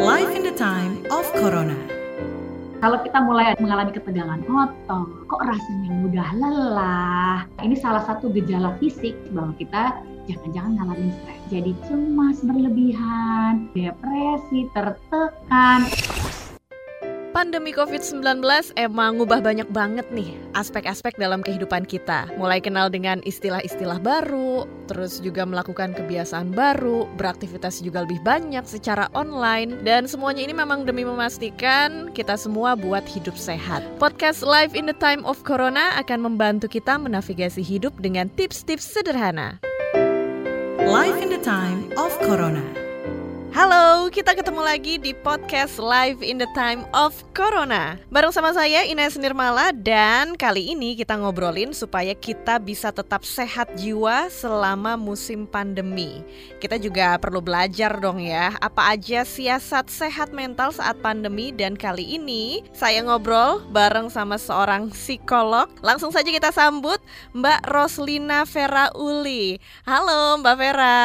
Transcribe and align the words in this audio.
Life 0.00 0.32
in 0.32 0.48
the 0.48 0.56
time 0.56 1.04
of 1.12 1.28
Corona. 1.36 1.76
Kalau 2.80 3.04
kita 3.04 3.20
mulai 3.20 3.52
mengalami 3.60 3.92
ketegangan 3.92 4.40
otot, 4.48 5.28
kok 5.28 5.44
rasanya 5.44 5.92
mudah 6.00 6.28
lelah. 6.40 7.44
Ini 7.60 7.76
salah 7.76 8.00
satu 8.08 8.32
gejala 8.32 8.80
fisik 8.80 9.12
bahwa 9.36 9.52
kita 9.60 10.00
jangan-jangan 10.24 10.72
ngalamin 10.80 11.12
stres. 11.20 11.40
Jadi 11.52 11.72
cemas 11.84 12.40
berlebihan, 12.40 13.68
depresi, 13.76 14.72
tertekan. 14.72 15.84
Pandemi 17.40 17.72
COVID-19 17.72 18.20
emang 18.76 19.16
ngubah 19.16 19.40
banyak 19.40 19.64
banget 19.72 20.04
nih 20.12 20.36
aspek-aspek 20.52 21.16
dalam 21.16 21.40
kehidupan 21.40 21.88
kita. 21.88 22.28
Mulai 22.36 22.60
kenal 22.60 22.92
dengan 22.92 23.24
istilah-istilah 23.24 23.96
baru, 23.96 24.68
terus 24.84 25.24
juga 25.24 25.48
melakukan 25.48 25.96
kebiasaan 25.96 26.52
baru, 26.52 27.08
beraktivitas 27.16 27.80
juga 27.80 28.04
lebih 28.04 28.20
banyak 28.28 28.60
secara 28.68 29.08
online, 29.16 29.80
dan 29.88 30.04
semuanya 30.04 30.44
ini 30.44 30.52
memang 30.52 30.84
demi 30.84 31.00
memastikan 31.00 32.12
kita 32.12 32.36
semua 32.36 32.76
buat 32.76 33.08
hidup 33.08 33.40
sehat. 33.40 33.80
Podcast 33.96 34.44
Live 34.44 34.76
in 34.76 34.84
the 34.84 34.98
Time 35.00 35.24
of 35.24 35.40
Corona 35.40 35.96
akan 35.96 36.20
membantu 36.20 36.68
kita 36.68 37.00
menavigasi 37.00 37.64
hidup 37.64 37.96
dengan 38.04 38.28
tips-tips 38.36 38.84
sederhana. 38.84 39.56
Life 40.84 41.16
in 41.16 41.32
the 41.32 41.40
time 41.40 41.88
of 41.96 42.12
Corona. 42.20 42.89
Halo, 43.50 44.06
kita 44.14 44.38
ketemu 44.38 44.62
lagi 44.62 44.94
di 44.94 45.10
podcast 45.10 45.82
Live 45.82 46.22
in 46.22 46.38
the 46.38 46.46
Time 46.54 46.86
of 46.94 47.18
Corona. 47.34 47.98
Bareng 48.06 48.30
sama 48.30 48.54
saya 48.54 48.86
Ines 48.86 49.18
Nirmala 49.18 49.74
dan 49.74 50.38
kali 50.38 50.70
ini 50.70 50.94
kita 50.94 51.18
ngobrolin 51.18 51.74
supaya 51.74 52.14
kita 52.14 52.62
bisa 52.62 52.94
tetap 52.94 53.26
sehat 53.26 53.74
jiwa 53.74 54.30
selama 54.30 54.94
musim 54.94 55.50
pandemi. 55.50 56.22
Kita 56.62 56.78
juga 56.78 57.18
perlu 57.18 57.42
belajar 57.42 57.98
dong 57.98 58.22
ya 58.22 58.54
apa 58.62 58.94
aja 58.94 59.26
siasat 59.26 59.90
sehat 59.90 60.30
mental 60.30 60.70
saat 60.70 61.02
pandemi. 61.02 61.50
Dan 61.50 61.74
kali 61.74 62.22
ini 62.22 62.62
saya 62.70 63.02
ngobrol 63.02 63.66
bareng 63.74 64.14
sama 64.14 64.38
seorang 64.38 64.94
psikolog. 64.94 65.66
Langsung 65.82 66.14
saja 66.14 66.30
kita 66.30 66.54
sambut 66.54 67.02
Mbak 67.34 67.66
Roslina 67.66 68.46
Vera 68.46 68.94
Uli 68.94 69.58
Halo 69.82 70.38
Mbak 70.38 70.54
Vera 70.54 71.02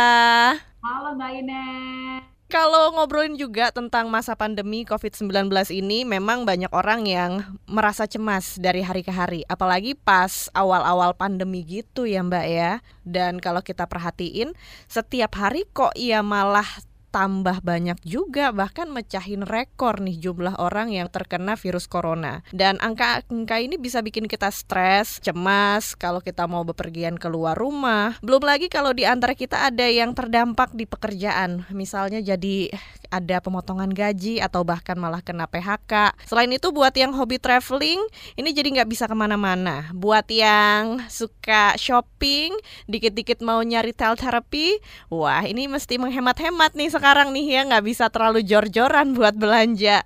Halo 0.85 1.17
Mbak 1.17 1.31
Ines 1.41 2.34
kalau 2.45 2.93
ngobrolin 2.93 3.33
juga 3.33 3.73
tentang 3.73 4.05
masa 4.05 4.37
pandemi 4.37 4.85
COVID-19 4.85 5.49
ini 5.73 6.05
memang 6.05 6.45
banyak 6.45 6.69
orang 6.69 7.09
yang 7.09 7.31
merasa 7.65 8.05
cemas 8.05 8.61
dari 8.61 8.85
hari 8.85 9.01
ke 9.01 9.09
hari 9.09 9.41
apalagi 9.49 9.97
pas 9.97 10.47
awal-awal 10.53 11.17
pandemi 11.17 11.65
gitu 11.65 12.05
ya 12.05 12.21
Mbak 12.21 12.45
ya. 12.45 12.71
Dan 13.01 13.41
kalau 13.41 13.65
kita 13.65 13.89
perhatiin 13.89 14.53
setiap 14.85 15.33
hari 15.41 15.65
kok 15.73 15.97
ia 15.97 16.21
malah 16.21 16.65
tambah 17.15 17.63
banyak 17.63 17.95
juga 18.03 18.51
bahkan 18.51 18.91
mecahin 18.91 19.47
rekor 19.47 20.03
nih 20.03 20.19
jumlah 20.19 20.59
orang 20.59 20.91
yang 20.91 21.07
terkena 21.07 21.55
virus 21.55 21.87
corona. 21.87 22.43
Dan 22.51 22.75
angka-angka 22.83 23.55
ini 23.63 23.79
bisa 23.79 24.03
bikin 24.03 24.27
kita 24.27 24.51
stres, 24.51 25.23
cemas 25.23 25.95
kalau 25.95 26.19
kita 26.19 26.43
mau 26.43 26.67
bepergian 26.67 27.15
keluar 27.15 27.55
rumah. 27.55 28.19
Belum 28.19 28.43
lagi 28.43 28.67
kalau 28.67 28.91
di 28.91 29.07
antara 29.07 29.31
kita 29.31 29.71
ada 29.71 29.87
yang 29.87 30.11
terdampak 30.11 30.75
di 30.75 30.83
pekerjaan, 30.83 31.63
misalnya 31.71 32.19
jadi 32.19 32.75
ada 33.07 33.39
pemotongan 33.39 33.95
gaji 33.95 34.43
atau 34.43 34.67
bahkan 34.67 34.99
malah 34.99 35.23
kena 35.23 35.47
PHK. 35.47 36.19
Selain 36.27 36.51
itu 36.51 36.67
buat 36.75 36.91
yang 36.91 37.15
hobi 37.15 37.39
traveling, 37.39 38.03
ini 38.35 38.51
jadi 38.51 38.75
nggak 38.75 38.91
bisa 38.91 39.07
ke 39.07 39.15
mana-mana. 39.15 39.87
Buat 39.95 40.27
yang 40.27 40.99
suka 41.07 41.79
shopping, 41.79 42.51
dikit-dikit 42.91 43.39
mau 43.39 43.63
nyari 43.63 43.95
therapy, 43.95 44.83
wah 45.07 45.47
ini 45.47 45.71
mesti 45.71 45.95
menghemat-hemat 45.95 46.75
nih 46.75 46.91
sekarang 46.91 47.04
nih 47.13 47.45
ya 47.45 47.61
nggak 47.69 47.85
bisa 47.85 48.09
terlalu 48.09 48.41
jor-joran 48.41 49.13
buat 49.13 49.37
belanja. 49.37 50.01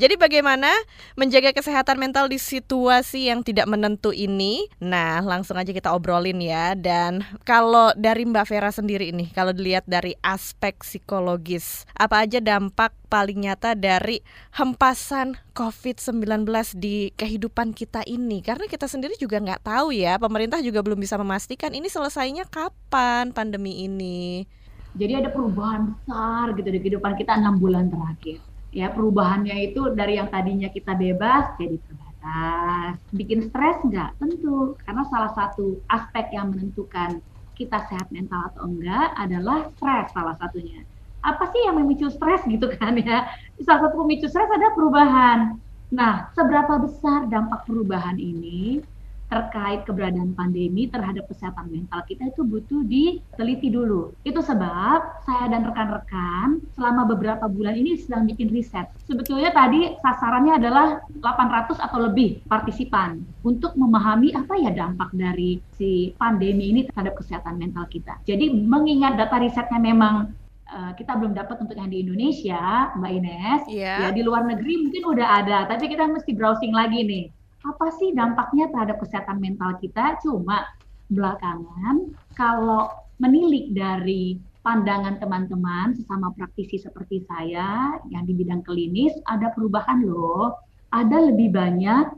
Jadi 0.00 0.14
bagaimana 0.16 0.72
menjaga 1.12 1.52
kesehatan 1.52 2.00
mental 2.00 2.32
di 2.32 2.40
situasi 2.40 3.28
yang 3.28 3.44
tidak 3.44 3.68
menentu 3.68 4.16
ini? 4.16 4.64
Nah 4.80 5.20
langsung 5.20 5.60
aja 5.60 5.68
kita 5.68 5.92
obrolin 5.92 6.40
ya. 6.40 6.72
Dan 6.72 7.20
kalau 7.44 7.92
dari 7.92 8.24
Mbak 8.24 8.46
Vera 8.48 8.72
sendiri 8.72 9.12
ini, 9.12 9.28
kalau 9.36 9.52
dilihat 9.52 9.84
dari 9.84 10.16
aspek 10.24 10.80
psikologis, 10.80 11.84
apa 11.92 12.24
aja 12.24 12.40
dampak 12.40 12.96
paling 13.12 13.44
nyata 13.44 13.76
dari 13.76 14.24
hempasan 14.56 15.36
COVID-19 15.52 16.48
di 16.80 17.12
kehidupan 17.12 17.76
kita 17.76 18.00
ini? 18.08 18.40
Karena 18.40 18.64
kita 18.64 18.88
sendiri 18.88 19.20
juga 19.20 19.36
nggak 19.36 19.68
tahu 19.68 19.92
ya, 19.92 20.16
pemerintah 20.16 20.64
juga 20.64 20.80
belum 20.80 20.96
bisa 20.96 21.20
memastikan 21.20 21.76
ini 21.76 21.92
selesainya 21.92 22.48
kapan 22.48 23.36
pandemi 23.36 23.84
ini. 23.84 24.48
Jadi 24.96 25.12
ada 25.24 25.28
perubahan 25.28 25.92
besar 25.92 26.56
gitu 26.56 26.68
di 26.70 26.80
kehidupan 26.80 27.12
kita 27.18 27.36
enam 27.36 27.60
bulan 27.60 27.92
terakhir. 27.92 28.40
Ya 28.72 28.92
perubahannya 28.92 29.72
itu 29.72 29.92
dari 29.96 30.20
yang 30.20 30.28
tadinya 30.28 30.68
kita 30.68 30.96
bebas 30.96 31.56
jadi 31.60 31.76
terbatas. 31.76 32.92
Bikin 33.12 33.48
stres 33.48 33.78
nggak? 33.84 34.16
Tentu, 34.20 34.76
karena 34.84 35.02
salah 35.08 35.32
satu 35.32 35.80
aspek 35.88 36.32
yang 36.36 36.52
menentukan 36.52 37.20
kita 37.56 37.82
sehat 37.90 38.08
mental 38.14 38.54
atau 38.54 38.70
enggak 38.70 39.10
adalah 39.18 39.66
stres 39.74 40.14
salah 40.14 40.38
satunya 40.38 40.86
apa 41.18 41.50
sih 41.50 41.60
yang 41.66 41.82
memicu 41.82 42.08
stres 42.08 42.42
gitu 42.46 42.70
kan 42.78 42.94
ya. 42.98 43.26
Salah 43.62 43.88
satu 43.88 44.06
pemicu 44.06 44.30
stres 44.30 44.48
ada 44.48 44.70
perubahan. 44.74 45.58
Nah, 45.88 46.28
seberapa 46.36 46.78
besar 46.84 47.26
dampak 47.32 47.64
perubahan 47.64 48.20
ini 48.20 48.84
terkait 49.28 49.84
keberadaan 49.84 50.32
pandemi 50.32 50.88
terhadap 50.88 51.28
kesehatan 51.28 51.68
mental 51.68 52.00
kita 52.08 52.32
itu 52.32 52.42
butuh 52.42 52.80
diteliti 52.88 53.68
dulu. 53.68 54.16
Itu 54.24 54.40
sebab 54.40 55.24
saya 55.28 55.52
dan 55.52 55.68
rekan-rekan 55.68 56.64
selama 56.72 57.04
beberapa 57.04 57.44
bulan 57.46 57.76
ini 57.76 58.00
sedang 58.00 58.24
bikin 58.24 58.48
riset. 58.48 58.88
Sebetulnya 59.04 59.52
tadi 59.52 59.94
sasarannya 60.00 60.56
adalah 60.56 61.04
800 61.20 61.76
atau 61.76 61.98
lebih 62.08 62.40
partisipan 62.48 63.20
untuk 63.44 63.76
memahami 63.76 64.32
apa 64.32 64.56
ya 64.56 64.72
dampak 64.72 65.12
dari 65.12 65.60
si 65.76 66.16
pandemi 66.16 66.72
ini 66.72 66.80
terhadap 66.88 67.20
kesehatan 67.20 67.60
mental 67.60 67.84
kita. 67.92 68.16
Jadi 68.24 68.48
mengingat 68.50 69.20
data 69.20 69.36
risetnya 69.36 69.76
memang 69.76 70.32
uh, 70.72 70.92
kita 70.96 71.16
belum 71.16 71.32
dapat 71.36 71.56
untuk 71.64 71.76
yang 71.76 71.92
di 71.92 72.04
Indonesia, 72.04 72.92
Mbak 72.96 73.12
Ines. 73.12 73.62
Yeah. 73.68 74.08
Ya 74.08 74.08
di 74.12 74.22
luar 74.24 74.44
negeri 74.44 74.88
mungkin 74.88 75.04
udah 75.08 75.44
ada, 75.44 75.58
tapi 75.68 75.88
kita 75.92 76.08
mesti 76.08 76.32
browsing 76.36 76.72
lagi 76.72 77.04
nih. 77.04 77.24
Apa 77.66 77.90
sih 77.98 78.14
dampaknya 78.14 78.70
terhadap 78.70 79.02
kesehatan 79.02 79.42
mental 79.42 79.74
kita? 79.82 80.18
Cuma 80.22 80.62
belakangan 81.08 82.14
kalau 82.38 82.92
menilik 83.18 83.74
dari 83.74 84.38
pandangan 84.62 85.18
teman-teman 85.18 85.96
sesama 85.96 86.30
praktisi 86.36 86.78
seperti 86.78 87.24
saya 87.24 87.98
yang 88.12 88.28
di 88.28 88.36
bidang 88.36 88.62
klinis 88.62 89.16
ada 89.26 89.50
perubahan 89.54 90.04
loh. 90.04 90.54
Ada 90.88 91.32
lebih 91.32 91.52
banyak 91.52 92.14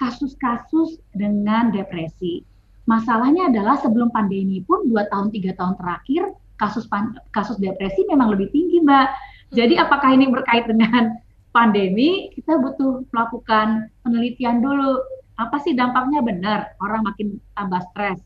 kasus-kasus 0.00 1.00
dengan 1.12 1.74
depresi. 1.74 2.40
Masalahnya 2.84 3.48
adalah 3.48 3.80
sebelum 3.80 4.12
pandemi 4.12 4.60
pun 4.64 4.84
dua 4.88 5.08
tahun 5.08 5.32
tiga 5.32 5.56
tahun 5.56 5.76
terakhir 5.80 6.36
kasus 6.60 6.86
kasus 7.34 7.56
depresi 7.58 8.06
memang 8.06 8.32
lebih 8.36 8.52
tinggi, 8.52 8.84
Mbak. 8.84 9.08
Jadi 9.54 9.74
hmm. 9.78 9.84
apakah 9.84 10.10
ini 10.14 10.26
berkait 10.30 10.64
dengan 10.68 11.16
pandemi? 11.54 12.34
Kita 12.34 12.58
butuh 12.58 13.06
melakukan 13.14 13.88
penelitian 14.02 14.58
dulu. 14.58 14.98
Apa 15.38 15.62
sih 15.62 15.78
dampaknya 15.78 16.20
benar? 16.20 16.74
Orang 16.82 17.06
makin 17.06 17.38
tambah 17.54 17.82
stres, 17.94 18.18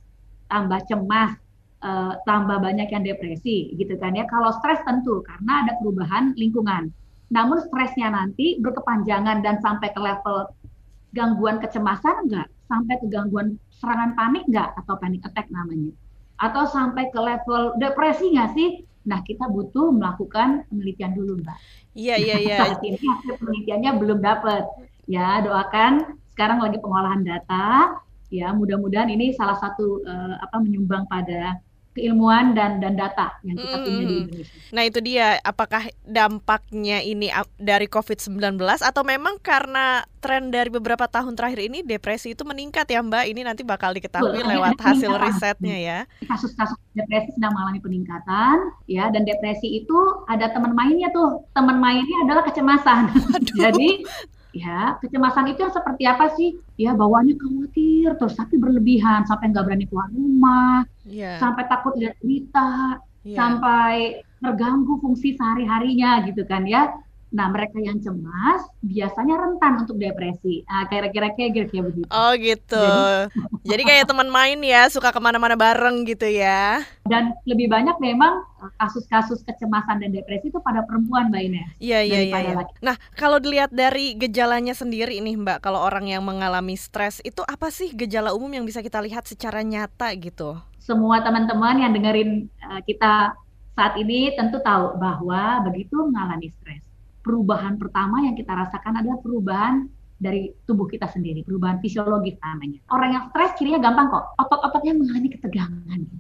tambah 0.48 0.80
cemas, 0.88 1.36
uh, 1.84 2.16
tambah 2.24 2.56
banyak 2.60 2.88
yang 2.88 3.04
depresi, 3.04 3.76
gitu 3.76 3.94
kan 4.00 4.16
ya. 4.16 4.24
Kalau 4.26 4.52
stres 4.56 4.80
tentu 4.88 5.20
karena 5.24 5.68
ada 5.68 5.72
perubahan 5.76 6.32
lingkungan. 6.40 6.88
Namun 7.28 7.60
stresnya 7.68 8.08
nanti 8.08 8.56
berkepanjangan 8.64 9.44
dan 9.44 9.60
sampai 9.60 9.92
ke 9.92 10.00
level 10.00 10.48
gangguan 11.12 11.60
kecemasan 11.60 12.28
enggak? 12.28 12.48
Sampai 12.68 12.96
ke 13.00 13.06
gangguan 13.12 13.60
serangan 13.72 14.16
panik 14.16 14.48
enggak? 14.48 14.72
Atau 14.80 14.96
panic 14.96 15.24
attack 15.28 15.52
namanya 15.52 15.92
atau 16.38 16.64
sampai 16.70 17.10
ke 17.10 17.18
level 17.18 17.74
depresi 17.82 18.30
nggak 18.30 18.50
sih? 18.54 18.86
Nah, 19.08 19.24
kita 19.24 19.48
butuh 19.48 19.88
melakukan 19.88 20.69
penelitian 20.69 21.16
dulu, 21.16 21.41
Mbak. 21.41 21.56
Iya, 21.96 22.14
iya, 22.20 22.37
iya. 22.44 22.56
Saat 22.60 22.84
ini 22.84 23.00
hasil 23.00 23.40
penelitiannya 23.40 23.90
belum 23.96 24.20
dapat. 24.20 24.69
Ya, 25.08 25.40
doakan 25.40 26.20
sekarang 26.37 26.60
lagi 26.60 26.76
pengolahan 26.76 27.25
data. 27.25 27.96
Ya, 28.28 28.52
mudah-mudahan 28.52 29.08
ini 29.08 29.32
salah 29.32 29.56
satu 29.56 30.05
uh, 30.05 30.37
apa 30.44 30.60
menyumbang 30.60 31.08
pada 31.08 31.56
keilmuan 31.98 32.54
dan 32.54 32.78
dan 32.78 32.94
data 32.94 33.34
yang 33.42 33.58
kita 33.58 33.76
punya 33.82 34.04
di 34.06 34.14
Indonesia. 34.22 34.56
Nah 34.70 34.82
itu 34.86 34.98
dia, 35.02 35.42
apakah 35.42 35.90
dampaknya 36.06 37.02
ini 37.02 37.26
dari 37.58 37.90
COVID-19 37.90 38.54
atau 38.62 39.02
memang 39.02 39.42
karena 39.42 40.06
tren 40.22 40.54
dari 40.54 40.70
beberapa 40.70 41.10
tahun 41.10 41.34
terakhir 41.34 41.66
ini 41.66 41.82
depresi 41.82 42.38
itu 42.38 42.46
meningkat 42.46 42.86
ya 42.86 43.02
Mbak? 43.02 43.24
Ini 43.34 43.40
nanti 43.42 43.66
bakal 43.66 43.90
diketahui 43.98 44.38
Betul, 44.38 44.54
lewat 44.54 44.78
hasil 44.78 45.10
risetnya 45.18 45.76
ya. 45.76 45.98
Kasus-kasus 46.22 46.78
depresi 46.94 47.34
sedang 47.34 47.50
mengalami 47.58 47.82
peningkatan 47.82 48.56
ya 48.86 49.10
dan 49.10 49.26
depresi 49.26 49.82
itu 49.82 49.98
ada 50.30 50.54
teman 50.54 50.78
mainnya 50.78 51.10
tuh. 51.10 51.42
Teman 51.50 51.82
mainnya 51.82 52.16
adalah 52.22 52.46
kecemasan. 52.46 53.10
Jadi 53.62 54.06
ya 54.56 54.96
kecemasan 55.04 55.52
itu 55.52 55.60
yang 55.60 55.74
seperti 55.74 56.04
apa 56.08 56.32
sih 56.32 56.56
ya 56.80 56.96
bawaannya 56.96 57.36
khawatir 57.36 58.16
terus 58.16 58.34
tapi 58.36 58.56
berlebihan 58.56 59.28
sampai 59.28 59.52
nggak 59.52 59.64
berani 59.68 59.84
keluar 59.84 60.08
rumah 60.08 60.88
yeah. 61.04 61.36
sampai 61.36 61.68
takut 61.68 61.92
lihat 62.00 62.16
berita 62.24 62.96
yeah. 63.28 63.36
sampai 63.36 64.24
terganggu 64.40 64.96
fungsi 65.02 65.36
sehari 65.36 65.68
harinya 65.68 66.24
gitu 66.24 66.48
kan 66.48 66.64
ya 66.64 66.96
Nah, 67.28 67.52
mereka 67.52 67.76
yang 67.76 68.00
cemas 68.00 68.64
biasanya 68.80 69.36
rentan 69.36 69.84
untuk 69.84 70.00
depresi. 70.00 70.64
Nah, 70.64 70.88
kira-kira 70.88 71.28
kayak 71.36 71.50
gitu 71.52 71.84
begitu. 71.84 72.08
Oh 72.08 72.32
gitu. 72.32 72.88
Jadi, 73.28 73.69
Jadi 73.69 73.82
kayak 73.84 74.08
teman 74.08 74.32
main 74.32 74.56
ya, 74.64 74.88
suka 74.88 75.12
ke 75.12 75.20
mana-mana 75.20 75.52
bareng 75.52 76.08
gitu 76.08 76.25
ya. 76.25 76.80
Dan 77.04 77.36
lebih 77.44 77.69
banyak 77.69 78.00
memang 78.00 78.40
eh, 78.64 78.72
kasus-kasus 78.80 79.44
kecemasan 79.44 80.00
dan 80.00 80.10
depresi 80.16 80.48
itu 80.48 80.56
pada 80.64 80.80
perempuan, 80.88 81.28
Mbak 81.28 81.42
Ines. 81.44 81.69
Iya 81.76 82.00
iya 82.00 82.20
iya. 82.25 82.38
iya. 82.40 82.64
Nah, 82.80 82.96
kalau 83.12 83.36
dilihat 83.36 83.69
dari 83.76 84.16
gejalanya 84.16 84.72
sendiri 84.72 85.20
nih, 85.20 85.36
Mbak, 85.36 85.60
kalau 85.60 85.84
orang 85.84 86.08
yang 86.08 86.24
mengalami 86.24 86.81
stres 86.81 87.20
itu 87.28 87.44
apa 87.44 87.69
sih 87.69 87.92
gejala 87.92 88.32
umum 88.32 88.48
yang 88.48 88.64
bisa 88.64 88.81
kita 88.81 89.04
lihat 89.04 89.28
secara 89.28 89.60
nyata 89.60 90.16
gitu? 90.16 90.56
Semua 90.81 91.20
teman-teman 91.20 91.84
yang 91.84 91.92
dengerin 91.92 92.48
uh, 92.64 92.81
kita 92.88 93.36
saat 93.76 93.94
ini 94.00 94.32
tentu 94.32 94.58
tahu 94.64 94.96
bahwa 94.96 95.62
begitu 95.69 95.94
mengalami 96.08 96.48
stres 96.50 96.88
perubahan 97.28 97.76
pertama 97.76 98.25
yang 98.25 98.32
kita 98.32 98.56
rasakan 98.56 99.04
adalah 99.04 99.20
perubahan 99.20 99.84
dari 100.19 100.50
tubuh 100.66 100.88
kita 100.90 101.06
sendiri, 101.06 101.46
perubahan 101.46 101.78
fisiologis 101.78 102.40
namanya. 102.42 102.80
Orang 102.90 103.10
yang 103.14 103.25
stres 103.30 103.54
kirinya 103.54 103.78
gampang 103.78 104.10
kok, 104.10 104.25
otot-ototnya 104.40 104.96
mengalami 104.96 105.28
ketegangan. 105.36 106.00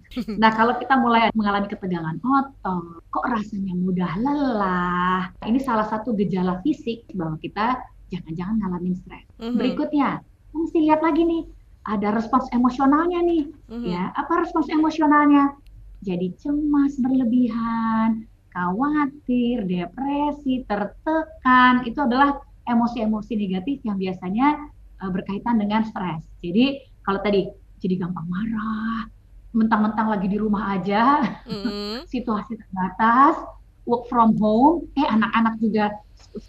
Nah 0.40 0.50
kalau 0.50 0.74
kita 0.80 0.98
mulai 0.98 1.28
mengalami 1.36 1.68
ketegangan 1.68 2.16
otot, 2.18 3.04
kok 3.12 3.26
rasanya 3.28 3.76
mudah 3.76 4.08
lelah, 4.18 5.30
ini 5.44 5.60
salah 5.60 5.84
satu 5.84 6.16
gejala 6.16 6.58
fisik 6.64 7.04
bahwa 7.12 7.36
kita 7.38 7.76
jangan-jangan 8.08 8.56
ngalamin 8.58 8.96
stres. 8.96 9.28
Mm-hmm. 9.36 9.58
Berikutnya, 9.60 10.08
mesti 10.56 10.78
lihat 10.80 11.04
lagi 11.04 11.22
nih, 11.28 11.42
ada 11.86 12.08
respons 12.16 12.48
emosionalnya 12.56 13.20
nih, 13.20 13.42
mm-hmm. 13.68 13.84
ya 13.84 14.10
apa 14.16 14.32
respons 14.42 14.66
emosionalnya? 14.72 15.54
Jadi 16.02 16.34
cemas 16.40 16.96
berlebihan, 16.98 18.24
khawatir, 18.58 19.62
depresi, 19.70 20.66
tertekan, 20.66 21.86
itu 21.86 22.02
adalah 22.02 22.42
emosi-emosi 22.66 23.32
negatif 23.38 23.86
yang 23.86 23.94
biasanya 23.96 24.66
uh, 24.98 25.10
berkaitan 25.14 25.62
dengan 25.62 25.86
stres. 25.86 26.26
Jadi 26.42 26.82
kalau 27.06 27.22
tadi 27.22 27.46
jadi 27.78 28.02
gampang 28.02 28.26
marah, 28.26 29.06
mentang-mentang 29.54 30.10
lagi 30.10 30.26
di 30.26 30.38
rumah 30.42 30.74
aja, 30.74 31.22
mm-hmm. 31.46 32.04
situasi 32.12 32.58
terbatas, 32.58 33.38
work 33.86 34.10
from 34.10 34.34
home, 34.42 34.90
eh 34.98 35.06
anak-anak 35.06 35.54
juga 35.62 35.94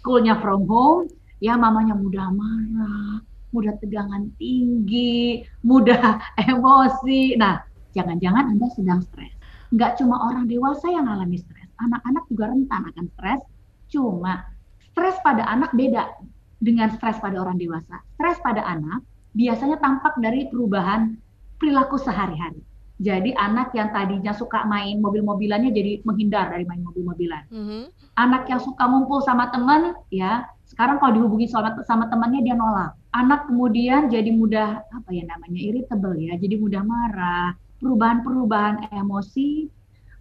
schoolnya 0.02 0.34
from 0.42 0.66
home, 0.66 1.06
ya 1.38 1.54
mamanya 1.54 1.94
mudah 1.94 2.26
marah, 2.34 3.22
mudah 3.54 3.78
tegangan 3.78 4.34
tinggi, 4.36 5.46
mudah 5.70 6.18
emosi. 6.42 7.38
Nah, 7.38 7.62
jangan-jangan 7.94 8.50
Anda 8.50 8.66
sedang 8.74 9.00
stres. 9.06 9.30
Nggak 9.70 10.02
cuma 10.02 10.18
orang 10.26 10.50
dewasa 10.50 10.90
yang 10.90 11.06
alami 11.06 11.38
stres 11.38 11.69
anak-anak 11.80 12.24
juga 12.28 12.44
rentan 12.52 12.82
akan 12.92 13.06
stres. 13.16 13.42
Cuma 13.90 14.46
stres 14.92 15.16
pada 15.24 15.48
anak 15.48 15.72
beda 15.74 16.06
dengan 16.60 16.92
stres 16.92 17.16
pada 17.18 17.40
orang 17.40 17.56
dewasa. 17.56 17.98
Stres 18.14 18.38
pada 18.44 18.62
anak 18.62 19.00
biasanya 19.32 19.80
tampak 19.80 20.18
dari 20.20 20.46
perubahan 20.50 21.16
perilaku 21.56 21.96
sehari-hari. 22.00 22.60
Jadi 23.00 23.32
anak 23.32 23.72
yang 23.72 23.96
tadinya 23.96 24.36
suka 24.36 24.68
main 24.68 25.00
mobil-mobilannya 25.00 25.72
jadi 25.72 26.04
menghindar 26.04 26.52
dari 26.52 26.68
main 26.68 26.84
mobil-mobilan. 26.84 27.48
Mm 27.48 27.64
-hmm. 27.64 27.82
Anak 28.20 28.44
yang 28.52 28.60
suka 28.60 28.84
ngumpul 28.84 29.24
sama 29.24 29.48
teman, 29.48 29.96
ya 30.12 30.44
sekarang 30.68 31.00
kalau 31.00 31.16
dihubungi 31.16 31.48
sama 31.48 31.80
sama 31.88 32.12
temannya 32.12 32.44
dia 32.44 32.52
nolak. 32.52 32.92
Anak 33.16 33.48
kemudian 33.48 34.12
jadi 34.12 34.28
mudah 34.28 34.84
apa 34.84 35.10
ya 35.16 35.24
namanya 35.24 35.60
irritable 35.64 36.12
ya, 36.20 36.36
jadi 36.36 36.60
mudah 36.60 36.84
marah. 36.84 37.56
Perubahan-perubahan 37.80 38.92
emosi 38.92 39.64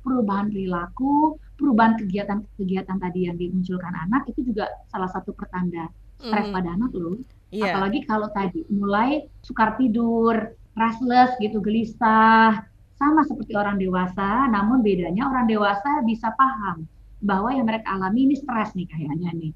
perubahan 0.02 0.48
perilaku, 0.50 1.36
perubahan 1.60 2.00
kegiatan-kegiatan 2.00 2.98
tadi 2.98 3.28
yang 3.28 3.36
dimunculkan 3.36 3.94
anak 4.08 4.28
itu 4.32 4.52
juga 4.54 4.72
salah 4.88 5.12
satu 5.12 5.36
pertanda 5.36 5.92
stres 6.20 6.48
mm. 6.50 6.56
pada 6.56 6.70
anak 6.76 6.92
loh. 6.96 7.20
Yeah. 7.50 7.74
Apalagi 7.74 8.06
kalau 8.06 8.28
tadi 8.32 8.64
mulai 8.70 9.26
sukar 9.42 9.76
tidur, 9.80 10.54
restless 10.78 11.36
gitu, 11.42 11.60
gelisah, 11.60 12.64
sama 13.00 13.24
seperti 13.24 13.56
orang 13.56 13.80
dewasa, 13.80 14.52
namun 14.52 14.84
bedanya 14.84 15.28
orang 15.32 15.48
dewasa 15.48 16.04
bisa 16.04 16.36
paham 16.36 16.84
bahwa 17.24 17.52
yang 17.52 17.68
mereka 17.68 17.96
alami 17.96 18.32
ini 18.32 18.36
stres 18.36 18.76
nih 18.76 18.88
kayaknya 18.88 19.32
nih. 19.36 19.52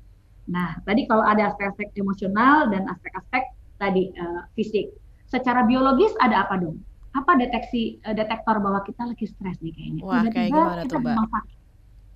Nah, 0.47 0.79
tadi 0.83 1.07
kalau 1.07 1.23
ada 1.23 1.51
aspek-aspek 1.51 1.95
emosional 1.95 2.67
dan 2.71 2.87
aspek-aspek 2.87 3.43
tadi 3.79 4.11
uh, 4.15 4.47
fisik. 4.55 4.91
Secara 5.27 5.63
biologis 5.67 6.11
ada 6.19 6.47
apa 6.47 6.59
dong? 6.59 6.79
Apa 7.13 7.31
deteksi 7.37 8.01
uh, 8.01 8.15
detektor 8.17 8.57
bahwa 8.57 8.81
kita 8.81 9.05
lagi 9.05 9.25
stres 9.29 9.57
nih 9.61 9.73
kayaknya. 9.73 10.01
Wah, 10.01 10.25
Tiba-tiba 10.25 10.33
kayak 10.33 10.49
gimana 10.49 10.81
kita 10.81 10.89
tuh, 10.89 10.99
Mbak? 10.99 11.05
gampang 11.13 11.29
sakit. 11.29 11.57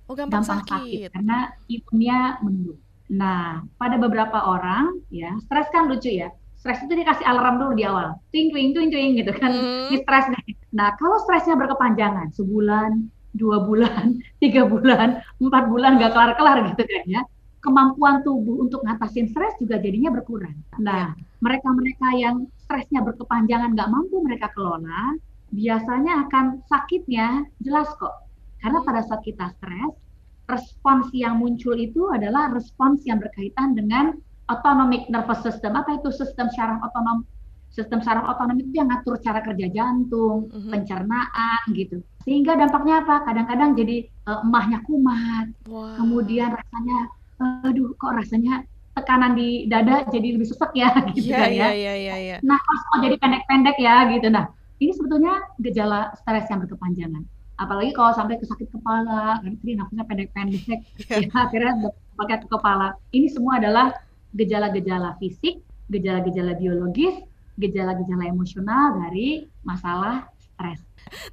Oh, 0.08 0.14
gampang, 0.14 0.42
gampang 0.42 0.44
sakit. 0.44 0.72
sakit 0.74 1.10
karena 1.14 1.38
imunnya 1.70 2.18
menurun. 2.42 2.78
Nah, 3.08 3.44
pada 3.80 3.96
beberapa 3.96 4.38
orang 4.44 4.84
ya, 5.08 5.30
stres 5.46 5.68
kan 5.72 5.88
lucu 5.88 6.10
ya. 6.12 6.28
Stres 6.58 6.82
itu 6.82 6.90
dikasih 6.90 7.24
alarm 7.24 7.62
dulu 7.62 7.72
di 7.78 7.86
awal. 7.86 8.18
Twing 8.34 8.50
twing 8.50 8.74
twing 8.74 8.90
twing 8.90 9.10
gitu 9.16 9.32
kan. 9.38 9.54
Hmm. 9.54 9.88
Ini 9.94 9.96
stres 10.02 10.26
nih. 10.34 10.58
Nah, 10.74 10.92
kalau 10.98 11.16
stresnya 11.22 11.54
berkepanjangan, 11.54 12.34
sebulan, 12.34 13.06
dua 13.38 13.62
bulan, 13.62 14.18
tiga 14.42 14.66
bulan, 14.66 15.22
empat 15.38 15.64
bulan 15.70 15.96
nggak 15.96 16.12
kelar-kelar 16.12 16.74
gitu 16.74 16.82
kan 16.84 17.04
ya 17.06 17.22
kemampuan 17.58 18.22
tubuh 18.22 18.62
untuk 18.62 18.86
ngatasin 18.86 19.28
stres 19.30 19.58
juga 19.58 19.82
jadinya 19.82 20.14
berkurang. 20.14 20.54
Nah, 20.78 21.12
ya. 21.14 21.26
mereka-mereka 21.42 22.08
yang 22.14 22.46
stresnya 22.68 23.00
berkepanjangan 23.00 23.72
nggak 23.72 23.88
mampu 23.88 24.20
mereka 24.20 24.52
kelola, 24.52 25.16
biasanya 25.56 26.28
akan 26.28 26.60
sakitnya 26.68 27.48
jelas 27.64 27.88
kok. 27.96 28.28
Karena 28.60 28.84
pada 28.84 29.00
saat 29.08 29.24
kita 29.24 29.48
stres, 29.56 29.96
respons 30.52 31.08
yang 31.16 31.40
muncul 31.40 31.72
itu 31.80 32.12
adalah 32.12 32.52
respons 32.52 33.08
yang 33.08 33.24
berkaitan 33.24 33.72
dengan 33.72 34.12
autonomic 34.52 35.08
nervous 35.08 35.40
system. 35.40 35.80
Apa 35.80 35.96
itu 35.96 36.12
sistem 36.12 36.52
syaraf 36.52 36.84
otonom? 36.84 37.24
Sistem 37.72 38.04
syaraf 38.04 38.36
otonom 38.36 38.60
itu 38.60 38.76
yang 38.76 38.92
ngatur 38.92 39.16
cara 39.24 39.40
kerja 39.40 39.72
jantung, 39.72 40.52
mm-hmm. 40.52 40.68
pencernaan 40.72 41.62
gitu. 41.72 42.04
Sehingga 42.28 42.56
dampaknya 42.60 43.00
apa? 43.00 43.24
Kadang-kadang 43.24 43.76
jadi 43.76 44.04
uh, 44.28 44.44
emahnya 44.44 44.84
kumat, 44.84 45.46
wow. 45.68 45.96
kemudian 45.96 46.52
rasanya 46.52 46.98
aduh 47.64 47.94
kok 47.94 48.18
rasanya 48.18 48.66
tekanan 48.98 49.38
di 49.38 49.70
dada 49.70 50.02
jadi 50.10 50.34
lebih 50.34 50.48
susah 50.50 50.74
ya 50.74 50.90
gitu 51.14 51.30
yeah, 51.30 51.40
kan 51.46 51.50
ya. 51.54 51.68
Yeah, 51.70 51.96
yeah, 51.96 52.18
yeah, 52.18 52.38
Nah, 52.42 52.58
kok 52.58 52.98
jadi 52.98 53.16
pendek-pendek 53.22 53.76
ya 53.78 54.10
gitu. 54.10 54.28
Nah, 54.34 54.50
ini 54.82 54.90
sebetulnya 54.90 55.34
gejala 55.62 56.10
stres 56.18 56.50
yang 56.50 56.66
berkepanjangan. 56.66 57.22
Apalagi 57.58 57.90
kalau 57.90 58.14
sampai 58.14 58.38
ke 58.38 58.46
sakit 58.46 58.70
kepala, 58.70 59.42
kan 59.42 59.52
tadi 59.58 59.72
nafasnya 59.74 60.04
pendek-pendek, 60.06 60.78
yeah. 61.10 61.22
ya 61.26 61.28
akhirnya 61.34 61.72
pakai 62.18 62.42
ke 62.42 62.48
kepala. 62.50 62.94
Ini 63.14 63.26
semua 63.30 63.62
adalah 63.62 63.94
gejala-gejala 64.34 65.18
fisik, 65.22 65.62
gejala-gejala 65.90 66.54
biologis, 66.58 67.18
gejala-gejala 67.58 68.30
emosional 68.30 69.02
dari 69.02 69.50
masalah 69.66 70.30
stres. 70.38 70.82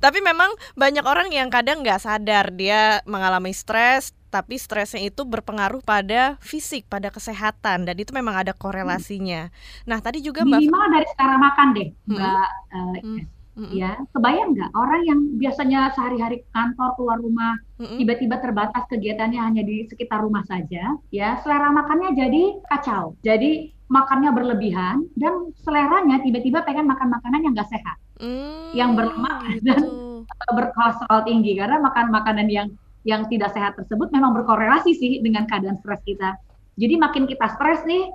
Tapi 0.01 0.21
memang 0.21 0.53
banyak 0.73 1.05
orang 1.05 1.29
yang 1.29 1.49
kadang 1.53 1.85
nggak 1.85 2.01
sadar 2.01 2.49
dia 2.53 3.01
mengalami 3.05 3.53
stres, 3.53 4.13
tapi 4.35 4.59
stresnya 4.59 5.07
itu 5.07 5.23
berpengaruh 5.23 5.79
pada 5.79 6.35
fisik, 6.43 6.91
pada 6.91 7.07
kesehatan 7.07 7.87
dan 7.87 7.95
itu 7.95 8.11
memang 8.11 8.35
ada 8.43 8.51
korelasinya. 8.51 9.47
Nah 9.87 10.03
tadi 10.03 10.19
juga 10.19 10.43
mbak 10.43 10.59
minimal 10.59 10.87
dari 10.91 11.07
cara 11.15 11.35
makan 11.39 11.67
deh, 11.71 11.89
hmm. 11.95 12.11
mbak. 12.11 12.49
Uh, 12.75 12.97
hmm. 12.99 13.19
Hmm. 13.55 13.71
Ya, 13.71 13.95
kebayang 14.11 14.51
nggak 14.51 14.71
orang 14.75 15.01
yang 15.07 15.19
biasanya 15.39 15.87
sehari-hari 15.95 16.43
kantor 16.51 16.91
keluar 16.99 17.23
rumah, 17.23 17.55
hmm. 17.79 18.03
tiba-tiba 18.03 18.43
terbatas 18.43 18.83
kegiatannya 18.91 19.39
hanya 19.39 19.63
di 19.63 19.87
sekitar 19.87 20.19
rumah 20.19 20.43
saja, 20.43 20.99
ya 21.07 21.39
selera 21.39 21.71
makannya 21.71 22.19
jadi 22.19 22.43
kacau, 22.67 23.15
jadi 23.23 23.71
makannya 23.87 24.35
berlebihan 24.35 25.07
dan 25.15 25.55
seleranya 25.63 26.19
tiba-tiba 26.19 26.67
pengen 26.67 26.83
makan 26.83 27.07
makanan 27.15 27.47
yang 27.47 27.53
nggak 27.55 27.71
sehat, 27.71 27.95
hmm, 28.19 28.75
yang 28.75 28.91
berlemak 28.91 29.47
gitu. 29.47 29.63
dan 29.71 30.51
berkolesterol 30.51 31.21
tinggi 31.23 31.55
karena 31.55 31.79
makan 31.79 32.11
makanan 32.11 32.47
yang 32.51 32.67
yang 33.05 33.29
tidak 33.29 33.53
sehat 33.53 33.77
tersebut 33.77 34.09
memang 34.09 34.33
berkorelasi 34.33 34.97
sih 34.97 35.11
dengan 35.21 35.45
keadaan 35.45 35.77
stres 35.79 36.01
kita. 36.03 36.35
Jadi 36.75 36.99
makin 36.99 37.23
kita 37.29 37.47
stres 37.55 37.85
nih, 37.85 38.09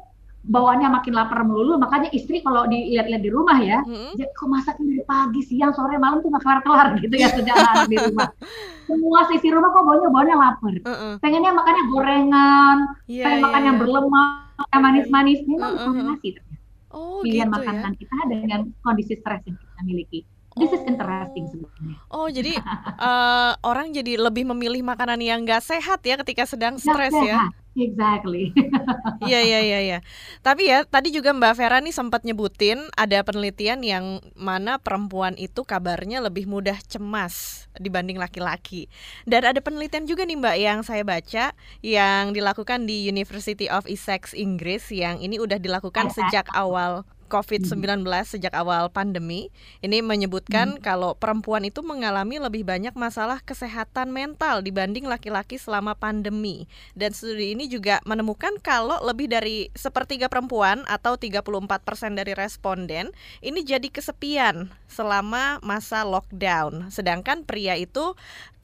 bawaannya 0.44 0.88
makin 0.90 1.12
lapar 1.16 1.46
melulu, 1.46 1.78
makanya 1.78 2.10
istri 2.10 2.42
kalau 2.42 2.66
dilihat-lihat 2.68 3.22
di 3.22 3.30
rumah 3.30 3.56
ya, 3.62 3.80
hmm. 3.86 4.18
kok 4.18 4.48
masaknya 4.50 4.84
dari 4.98 5.04
pagi, 5.06 5.40
siang, 5.46 5.72
sore, 5.72 5.96
malam 5.96 6.20
tuh 6.20 6.28
gak 6.34 6.42
kelar-kelar 6.44 6.98
gitu 7.00 7.14
ya 7.14 7.28
sejak 7.32 7.56
di 7.88 7.96
rumah. 7.96 8.28
Semua 8.90 9.20
sisi 9.30 9.48
rumah 9.48 9.70
kok 9.70 9.84
baunya 9.86 10.08
baunya 10.10 10.36
lapar. 10.36 10.74
Uh 10.82 10.90
-uh. 10.90 11.12
Pengennya 11.22 11.54
makannya 11.54 11.84
gorengan, 11.88 12.76
yeah, 13.06 13.24
pengen 13.24 13.38
yeah, 13.38 13.44
makan 13.46 13.60
yeah. 13.60 13.68
yang 13.70 13.76
iya. 13.76 13.82
berlemak, 13.86 14.28
yang 14.74 14.82
manis-manis, 14.82 15.40
memang 15.46 15.72
uh 15.72 15.78
-uh. 15.78 15.86
korelasi. 15.88 16.28
Oh, 16.90 17.22
Pilihan 17.22 17.46
gitu 17.46 17.54
ya? 17.54 17.54
makanan 17.54 17.92
ya? 17.94 17.98
kita 18.02 18.16
dengan 18.26 18.60
kondisi 18.82 19.14
stres 19.14 19.40
yang 19.46 19.54
kita 19.54 19.80
miliki. 19.86 20.20
This 20.60 20.76
is 20.76 20.82
interesting 20.84 21.48
sebenarnya. 21.48 21.96
Oh, 22.12 22.28
jadi 22.28 22.52
uh, 23.00 23.56
orang 23.64 23.96
jadi 23.96 24.20
lebih 24.20 24.44
memilih 24.52 24.84
makanan 24.84 25.16
yang 25.24 25.40
nggak 25.42 25.64
sehat 25.64 26.04
ya 26.04 26.20
ketika 26.20 26.44
sedang 26.44 26.76
stres 26.76 27.16
ya? 27.16 27.48
Exactly. 27.78 28.50
Iya 29.20 29.40
iya 29.44 29.60
iya 29.60 29.78
iya. 29.84 29.98
Tapi 30.40 30.72
ya 30.72 30.80
tadi 30.88 31.12
juga 31.12 31.36
Mbak 31.36 31.52
Vera 31.60 31.78
nih 31.84 31.92
sempat 31.92 32.24
nyebutin 32.24 32.80
ada 32.96 33.20
penelitian 33.20 33.84
yang 33.84 34.24
mana 34.32 34.80
perempuan 34.80 35.36
itu 35.36 35.60
kabarnya 35.60 36.24
lebih 36.24 36.48
mudah 36.48 36.80
cemas 36.88 37.68
dibanding 37.76 38.16
laki-laki. 38.16 38.88
Dan 39.28 39.44
ada 39.44 39.60
penelitian 39.60 40.08
juga 40.08 40.24
nih 40.24 40.40
Mbak 40.40 40.56
yang 40.56 40.78
saya 40.80 41.04
baca 41.04 41.52
yang 41.84 42.32
dilakukan 42.32 42.88
di 42.88 43.12
University 43.12 43.68
of 43.68 43.84
Essex 43.84 44.32
Inggris 44.32 44.88
yang 44.88 45.20
ini 45.20 45.36
udah 45.36 45.60
dilakukan 45.60 46.08
sejak 46.08 46.48
awal 46.56 47.04
COVID-19 47.30 48.02
sejak 48.26 48.50
awal 48.58 48.90
pandemi 48.90 49.54
ini 49.80 50.02
menyebutkan 50.02 50.76
hmm. 50.76 50.82
kalau 50.82 51.14
perempuan 51.14 51.62
itu 51.62 51.80
mengalami 51.86 52.42
lebih 52.42 52.66
banyak 52.66 52.92
masalah 52.98 53.38
kesehatan 53.40 54.10
mental 54.10 54.66
dibanding 54.66 55.06
laki-laki 55.06 55.56
selama 55.56 55.94
pandemi. 55.94 56.66
Dan 56.98 57.14
studi 57.14 57.54
ini 57.54 57.70
juga 57.70 58.02
menemukan 58.02 58.58
kalau 58.58 58.98
lebih 59.06 59.30
dari 59.30 59.70
sepertiga 59.78 60.26
perempuan 60.26 60.82
atau 60.90 61.14
34% 61.14 62.18
dari 62.18 62.34
responden 62.34 63.14
ini 63.38 63.60
jadi 63.62 63.86
kesepian 63.86 64.66
selama 64.90 65.62
masa 65.62 66.02
lockdown. 66.02 66.90
Sedangkan 66.90 67.46
pria 67.46 67.78
itu 67.78 68.18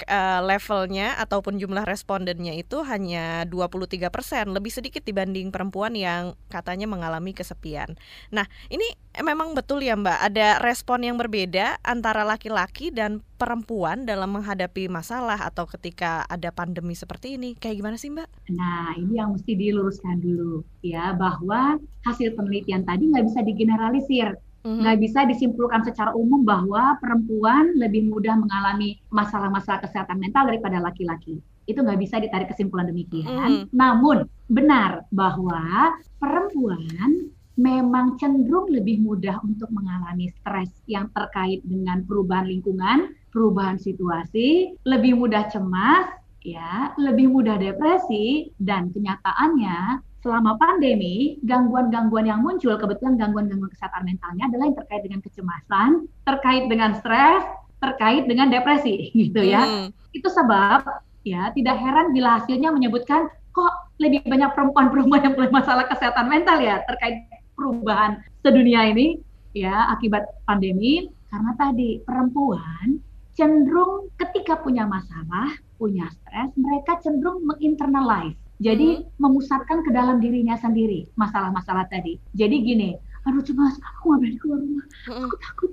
uh, 0.04 0.40
levelnya 0.42 1.16
ataupun 1.22 1.56
jumlah 1.56 1.86
respondennya 1.86 2.52
itu 2.52 2.82
hanya 2.84 3.46
23%, 3.48 4.10
lebih 4.50 4.72
sedikit 4.74 5.06
dibanding 5.06 5.48
perempuan 5.54 5.94
yang 5.94 6.34
katanya 6.50 6.90
mengalami 6.90 7.32
kesepian. 7.32 7.94
Nah, 8.34 8.50
ini 8.72 8.88
memang 9.22 9.56
betul 9.56 9.80
ya 9.80 9.96
Mbak, 9.96 10.18
ada 10.32 10.60
respon 10.60 11.04
yang 11.06 11.16
berbeda 11.16 11.80
antara 11.80 12.26
laki-laki 12.26 12.92
dan 12.92 13.24
perempuan 13.40 14.04
dalam 14.04 14.32
menghadapi 14.36 14.88
masalah 14.90 15.40
atau 15.40 15.64
ketika 15.64 16.26
ada 16.28 16.52
pandemi 16.52 16.92
seperti 16.92 17.40
ini. 17.40 17.56
Kayak 17.56 17.80
gimana 17.80 17.96
sih 17.96 18.12
Mbak? 18.12 18.28
Nah, 18.52 18.92
ini 18.98 19.16
yang 19.16 19.32
mesti 19.32 19.52
diluruskan 19.56 20.20
dulu 20.20 20.66
ya, 20.84 21.16
bahwa 21.16 21.80
hasil 22.04 22.36
penelitian 22.36 22.84
tadi 22.84 23.08
nggak 23.08 23.26
bisa 23.28 23.40
digeneralisir. 23.44 24.28
Mm-hmm. 24.66 24.82
Nggak 24.82 24.98
bisa 24.98 25.20
disimpulkan 25.30 25.80
secara 25.86 26.10
umum 26.12 26.42
bahwa 26.42 26.98
perempuan 26.98 27.78
lebih 27.78 28.10
mudah 28.10 28.34
mengalami 28.34 28.98
masalah-masalah 29.14 29.86
kesehatan 29.86 30.18
mental 30.18 30.50
daripada 30.50 30.82
laki-laki 30.82 31.38
itu 31.66 31.82
nggak 31.82 31.98
bisa 31.98 32.22
ditarik 32.22 32.48
kesimpulan 32.50 32.86
demikian. 32.86 33.26
Mm. 33.26 33.62
Namun 33.74 34.30
benar 34.46 35.02
bahwa 35.10 35.98
perempuan 36.22 37.34
memang 37.56 38.20
cenderung 38.20 38.68
lebih 38.68 39.00
mudah 39.00 39.40
untuk 39.40 39.72
mengalami 39.72 40.28
stres 40.40 40.70
yang 40.84 41.08
terkait 41.16 41.64
dengan 41.64 42.04
perubahan 42.04 42.44
lingkungan, 42.44 43.16
perubahan 43.32 43.80
situasi, 43.80 44.76
lebih 44.84 45.16
mudah 45.16 45.48
cemas, 45.48 46.12
ya, 46.44 46.92
lebih 47.00 47.32
mudah 47.32 47.56
depresi 47.56 48.52
dan 48.60 48.92
kenyataannya 48.92 50.04
selama 50.20 50.58
pandemi 50.60 51.38
gangguan-gangguan 51.46 52.26
yang 52.26 52.42
muncul 52.42 52.74
kebetulan 52.74 53.14
gangguan-gangguan 53.14 53.70
kesehatan 53.72 54.10
mentalnya 54.10 54.44
adalah 54.50 54.64
yang 54.68 54.78
terkait 54.78 55.02
dengan 55.06 55.20
kecemasan, 55.22 55.90
terkait 56.26 56.64
dengan 56.66 56.90
stres, 56.98 57.42
terkait 57.80 58.24
dengan 58.28 58.52
depresi 58.52 59.08
gitu 59.26 59.40
ya. 59.40 59.64
Hmm. 59.64 59.88
Itu 60.12 60.28
sebab 60.28 60.82
ya 61.24 61.50
tidak 61.56 61.76
heran 61.78 62.14
bila 62.14 62.42
hasilnya 62.42 62.70
menyebutkan 62.70 63.30
kok 63.54 63.72
lebih 63.96 64.20
banyak 64.28 64.52
perempuan-perempuan 64.52 65.24
yang 65.24 65.34
punya 65.34 65.48
masalah 65.48 65.88
kesehatan 65.88 66.28
mental 66.28 66.60
ya 66.60 66.84
terkait 66.84 67.24
perubahan 67.56 68.20
sedunia 68.44 68.92
ini 68.92 69.18
ya 69.56 69.90
akibat 69.96 70.22
pandemi 70.44 71.08
karena 71.32 71.52
tadi 71.56 71.98
perempuan 72.04 73.00
cenderung 73.36 74.08
ketika 74.16 74.56
punya 74.64 74.88
masalah, 74.88 75.52
punya 75.76 76.08
stres, 76.08 76.50
mereka 76.56 76.96
cenderung 77.04 77.44
menginternalize. 77.44 78.36
Jadi 78.56 79.04
hmm. 79.04 79.20
memusatkan 79.20 79.84
ke 79.84 79.92
dalam 79.92 80.16
dirinya 80.16 80.56
sendiri 80.56 81.04
masalah-masalah 81.20 81.84
tadi. 81.92 82.16
Jadi 82.32 82.56
gini, 82.64 82.96
aduh 83.28 83.44
cemas, 83.44 83.76
aku 83.76 84.16
nggak 84.16 84.20
berani 84.24 84.38
keluar 84.40 84.58
rumah, 84.64 84.86
hmm. 84.88 85.24
aku 85.28 85.36
takut. 85.44 85.70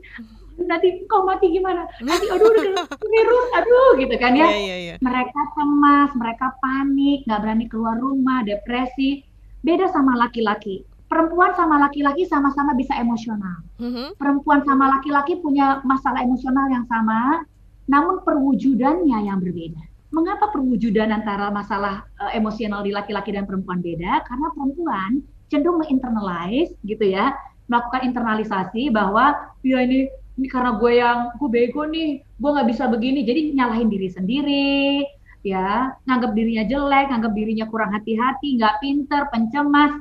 Nanti 0.54 0.88
kau 1.08 1.24
mati 1.24 1.48
gimana? 1.56 1.88
Nanti 2.04 2.28
aduh 2.28 2.52
udah 2.52 2.84
virus, 2.92 3.48
aduh 3.63 3.90
gitu 3.96 4.16
kan 4.20 4.36
ya. 4.36 4.52
Yeah, 4.52 4.60
yeah, 4.60 4.80
yeah. 4.92 4.98
Mereka 5.00 5.42
cemas, 5.56 6.12
mereka 6.20 6.48
panik, 6.60 7.24
nggak 7.24 7.40
berani 7.40 7.66
keluar 7.72 7.96
rumah, 7.96 8.44
depresi. 8.44 9.24
Beda 9.63 9.88
sama 9.88 10.20
laki-laki 10.20 10.84
perempuan 11.13 11.53
sama 11.53 11.77
laki-laki 11.77 12.25
sama-sama 12.25 12.74
bisa 12.74 12.98
emosional. 12.98 13.62
Mm-hmm. 13.77 14.17
Perempuan 14.17 14.65
sama 14.65 14.98
laki-laki 14.98 15.38
punya 15.38 15.77
masalah 15.86 16.25
emosional 16.25 16.65
yang 16.74 16.89
sama, 16.89 17.46
namun 17.86 18.25
perwujudannya 18.25 19.29
yang 19.29 19.38
berbeda. 19.38 19.77
Mengapa 20.10 20.50
perwujudan 20.50 21.13
antara 21.13 21.53
masalah 21.53 22.10
uh, 22.17 22.34
emosional 22.34 22.82
di 22.82 22.89
laki-laki 22.89 23.29
dan 23.29 23.46
perempuan 23.46 23.86
beda? 23.86 24.25
Karena 24.25 24.50
perempuan 24.58 25.22
cenderung 25.53 25.86
menginternalize 25.86 26.74
gitu 26.82 27.05
ya, 27.05 27.29
melakukan 27.70 28.10
internalisasi 28.10 28.89
bahwa 28.89 29.53
ya 29.62 29.86
ini 29.86 30.10
ini 30.34 30.50
karena 30.50 30.82
gue 30.82 30.98
yang 30.98 31.29
gue 31.38 31.50
bego 31.50 31.86
nih, 31.86 32.25
gue 32.25 32.50
nggak 32.50 32.70
bisa 32.74 32.89
begini, 32.89 33.22
jadi 33.22 33.53
nyalahin 33.53 33.86
diri 33.86 34.10
sendiri, 34.10 35.05
ya, 35.46 35.93
nganggap 36.10 36.34
dirinya 36.34 36.65
jelek, 36.65 37.05
nganggap 37.13 37.34
dirinya 37.38 37.65
kurang 37.70 37.93
hati-hati, 37.93 38.58
nggak 38.58 38.82
pinter, 38.82 39.29
pencemas, 39.29 39.93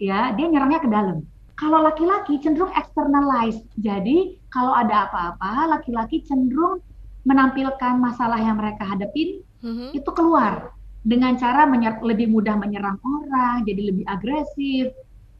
ya 0.00 0.32
dia 0.34 0.46
nyerangnya 0.48 0.80
ke 0.80 0.88
dalam. 0.88 1.22
Kalau 1.60 1.84
laki-laki 1.84 2.40
cenderung 2.40 2.72
externalize. 2.72 3.60
Jadi 3.76 4.40
kalau 4.48 4.72
ada 4.72 5.06
apa-apa, 5.06 5.76
laki-laki 5.76 6.24
cenderung 6.24 6.80
menampilkan 7.28 8.00
masalah 8.00 8.40
yang 8.40 8.56
mereka 8.56 8.88
hadapin 8.88 9.44
mm-hmm. 9.60 9.92
itu 9.92 10.10
keluar 10.16 10.72
dengan 11.04 11.36
cara 11.36 11.68
menyer- 11.68 12.00
lebih 12.00 12.32
mudah 12.32 12.56
menyerang 12.56 12.96
orang, 13.04 13.68
jadi 13.68 13.92
lebih 13.92 14.04
agresif. 14.08 14.88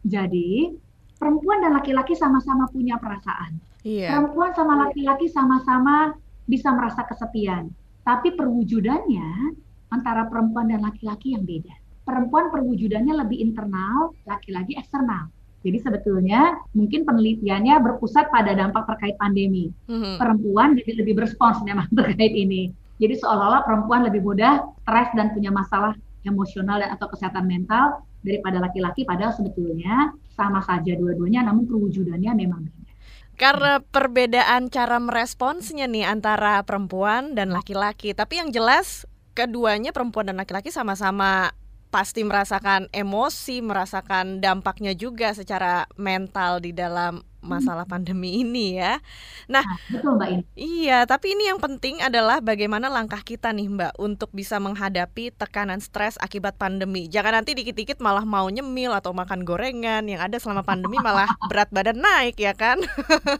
Jadi 0.05 0.77
perempuan 1.17 1.65
dan 1.65 1.73
laki-laki 1.73 2.13
sama-sama 2.13 2.69
punya 2.69 3.01
perasaan. 3.01 3.57
Yeah. 3.81 4.13
Perempuan 4.13 4.53
sama 4.53 4.77
laki-laki 4.77 5.33
sama-sama 5.33 6.13
bisa 6.45 6.69
merasa 6.69 7.01
kesepian, 7.09 7.73
tapi 8.05 8.37
perwujudannya 8.37 9.57
antara 9.89 10.29
perempuan 10.29 10.69
dan 10.69 10.85
laki-laki 10.85 11.33
yang 11.33 11.49
beda 11.49 11.80
perempuan 12.11 12.51
perwujudannya 12.51 13.15
lebih 13.23 13.39
internal, 13.39 14.11
laki-laki 14.27 14.75
eksternal. 14.75 15.31
Jadi 15.61 15.79
sebetulnya 15.79 16.57
mungkin 16.73 17.07
penelitiannya 17.07 17.79
berpusat 17.85 18.33
pada 18.33 18.57
dampak 18.57 18.89
terkait 18.91 19.15
pandemi. 19.21 19.71
Mm-hmm. 19.87 20.17
Perempuan 20.19 20.75
jadi 20.75 21.05
lebih 21.05 21.23
berespons 21.23 21.63
memang 21.63 21.87
terkait 21.99 22.35
ini. 22.35 22.73
Jadi 22.99 23.17
seolah-olah 23.17 23.65
perempuan 23.65 24.05
lebih 24.05 24.25
mudah 24.25 24.61
stres 24.85 25.09
dan 25.17 25.33
punya 25.33 25.49
masalah 25.53 25.95
emosional 26.25 26.81
dan 26.81 26.93
atau 26.97 27.09
kesehatan 27.09 27.49
mental 27.49 28.05
daripada 28.21 28.61
laki-laki 28.61 29.09
padahal 29.09 29.33
sebetulnya 29.33 30.13
sama 30.37 30.61
saja 30.61 30.93
dua-duanya 30.93 31.49
namun 31.49 31.65
perwujudannya 31.65 32.33
memang 32.37 32.61
beda. 32.69 32.93
Karena 33.41 33.81
perbedaan 33.81 34.69
cara 34.69 35.01
meresponsnya 35.01 35.89
nih 35.89 36.05
antara 36.05 36.61
perempuan 36.61 37.33
dan 37.33 37.49
laki-laki. 37.57 38.13
Tapi 38.13 38.37
yang 38.37 38.53
jelas 38.53 39.09
keduanya 39.33 39.97
perempuan 39.97 40.29
dan 40.29 40.37
laki-laki 40.37 40.69
sama-sama 40.69 41.49
pasti 41.91 42.23
merasakan 42.23 42.87
emosi, 42.95 43.61
merasakan 43.61 44.39
dampaknya 44.39 44.95
juga 44.95 45.35
secara 45.35 45.91
mental 45.99 46.63
di 46.63 46.71
dalam 46.71 47.27
masalah 47.41 47.89
pandemi 47.89 48.45
ini 48.45 48.77
ya. 48.77 49.01
Nah, 49.49 49.65
nah, 49.65 49.77
betul 49.89 50.13
Mbak 50.17 50.29
ini. 50.29 50.43
Iya, 50.55 51.09
tapi 51.09 51.33
ini 51.35 51.49
yang 51.49 51.59
penting 51.59 52.05
adalah 52.05 52.39
bagaimana 52.45 52.93
langkah 52.93 53.21
kita 53.25 53.51
nih 53.51 53.67
Mbak 53.67 53.93
untuk 53.97 54.31
bisa 54.31 54.61
menghadapi 54.61 55.33
tekanan 55.35 55.81
stres 55.81 56.21
akibat 56.21 56.61
pandemi. 56.61 57.09
Jangan 57.09 57.41
nanti 57.41 57.57
dikit-dikit 57.57 57.99
malah 57.99 58.29
mau 58.29 58.47
nyemil 58.47 58.93
atau 58.93 59.17
makan 59.17 59.43
gorengan 59.43 60.05
yang 60.07 60.21
ada 60.21 60.37
selama 60.37 60.63
pandemi 60.63 61.01
malah 61.01 61.27
berat 61.51 61.73
badan 61.73 61.99
naik 61.99 62.37
ya 62.37 62.53
kan. 62.53 62.79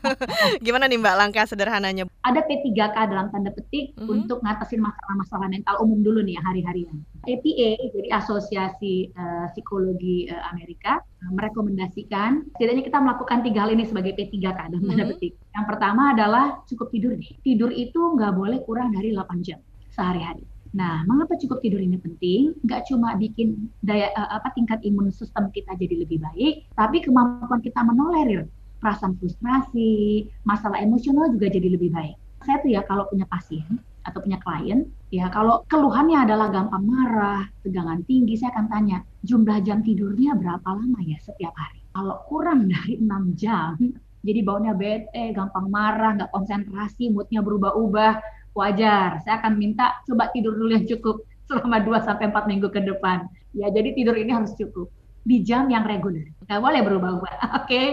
Gimana 0.65 0.89
nih 0.89 0.99
Mbak 0.99 1.17
langkah 1.21 1.45
sederhananya? 1.45 2.09
Ada 2.25 2.41
P3K 2.45 2.97
dalam 3.13 3.29
tanda 3.29 3.53
petik 3.53 3.95
mm 3.95 4.01
-hmm. 4.01 4.09
untuk 4.09 4.41
ngatasin 4.41 4.81
masalah-masalah 4.81 5.49
mental 5.53 5.77
umum 5.85 6.01
dulu 6.01 6.25
nih 6.25 6.41
ya 6.41 6.43
hari-harian. 6.43 6.97
APA 7.29 7.71
jadi 7.93 8.09
Asosiasi 8.17 9.13
uh, 9.13 9.47
Psikologi 9.53 10.25
uh, 10.33 10.43
Amerika 10.49 11.01
uh, 11.01 11.31
merekomendasikan 11.37 12.49
setidaknya 12.57 12.85
kita 12.87 12.99
melakukan 13.01 13.45
tiga 13.45 13.69
hal 13.69 13.71
ini 13.77 13.85
sebagai 13.85 14.17
P3K 14.17 14.47
dalam 14.57 14.81
tanda 14.81 15.05
mm-hmm. 15.05 15.11
petik. 15.17 15.33
Yang 15.53 15.67
pertama 15.69 16.03
adalah 16.17 16.47
cukup 16.65 16.89
tidur 16.89 17.13
nih. 17.17 17.33
Tidur 17.45 17.71
itu 17.75 18.01
nggak 18.17 18.33
boleh 18.33 18.59
kurang 18.65 18.97
dari 18.97 19.13
8 19.13 19.45
jam 19.45 19.61
sehari-hari. 19.93 20.47
Nah, 20.71 21.03
mengapa 21.03 21.35
cukup 21.35 21.59
tidur 21.61 21.83
ini 21.83 21.99
penting? 21.99 22.55
Nggak 22.63 22.87
cuma 22.89 23.19
bikin 23.19 23.69
daya 23.83 24.15
uh, 24.15 24.39
apa 24.39 24.55
tingkat 24.55 24.81
imun 24.87 25.11
sistem 25.11 25.51
kita 25.51 25.75
jadi 25.77 26.07
lebih 26.07 26.23
baik, 26.23 26.65
tapi 26.79 27.03
kemampuan 27.03 27.59
kita 27.61 27.83
menolerir 27.83 28.47
perasaan 28.81 29.13
frustrasi, 29.21 30.25
masalah 30.49 30.81
emosional 30.81 31.29
juga 31.37 31.53
jadi 31.53 31.69
lebih 31.75 31.93
baik. 31.93 32.17
Saya 32.47 32.57
tuh 32.65 32.71
ya 32.73 32.81
kalau 32.89 33.05
punya 33.13 33.29
pasien 33.29 33.67
atau 34.07 34.19
punya 34.25 34.41
klien, 34.41 34.89
ya 35.13 35.29
kalau 35.29 35.63
keluhannya 35.69 36.25
adalah 36.25 36.49
gampang 36.49 36.85
marah, 36.87 37.45
tegangan 37.61 38.01
tinggi, 38.09 38.37
saya 38.41 38.55
akan 38.57 38.67
tanya, 38.73 38.99
jumlah 39.25 39.61
jam 39.67 39.85
tidurnya 39.85 40.37
berapa 40.37 40.65
lama 40.65 41.01
ya 41.05 41.21
setiap 41.21 41.53
hari? 41.57 41.81
Kalau 41.91 42.23
kurang 42.31 42.71
dari 42.71 42.97
6 43.03 43.35
jam, 43.35 43.77
jadi 44.21 44.41
baunya 44.45 44.73
bete, 44.77 45.33
gampang 45.33 45.73
marah, 45.73 46.17
nggak 46.17 46.31
konsentrasi, 46.31 47.09
moodnya 47.11 47.41
berubah-ubah, 47.41 48.21
wajar. 48.53 49.21
Saya 49.25 49.41
akan 49.41 49.57
minta 49.57 49.99
coba 50.05 50.29
tidur 50.31 50.55
dulu 50.57 50.77
yang 50.77 50.87
cukup 50.87 51.25
selama 51.49 51.81
2 51.83 52.07
sampai 52.07 52.29
4 52.29 52.51
minggu 52.51 52.69
ke 52.69 52.81
depan. 52.85 53.27
Ya, 53.57 53.73
jadi 53.73 53.97
tidur 53.97 54.15
ini 54.15 54.31
harus 54.31 54.55
cukup 54.55 54.93
di 55.25 55.43
jam 55.43 55.67
yang 55.69 55.85
reguler. 55.85 56.31
Nggak 56.47 56.61
boleh 56.61 56.81
berubah-ubah. 56.85 57.33
Oke, 57.61 57.67
okay? 57.67 57.87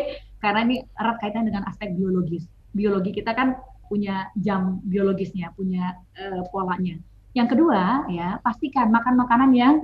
karena 0.44 0.68
ini 0.68 0.76
erat 1.00 1.18
kaitan 1.24 1.48
dengan 1.48 1.66
aspek 1.66 1.96
biologis. 1.96 2.46
Biologi 2.76 3.16
kita 3.16 3.34
kan 3.34 3.58
punya 3.88 4.30
jam 4.40 4.80
biologisnya, 4.84 5.52
punya 5.56 5.96
uh, 6.20 6.44
polanya. 6.52 7.00
Yang 7.36 7.58
kedua, 7.58 8.08
ya 8.12 8.40
pastikan 8.44 8.92
makan 8.94 9.20
makanan 9.20 9.52
yang 9.54 9.76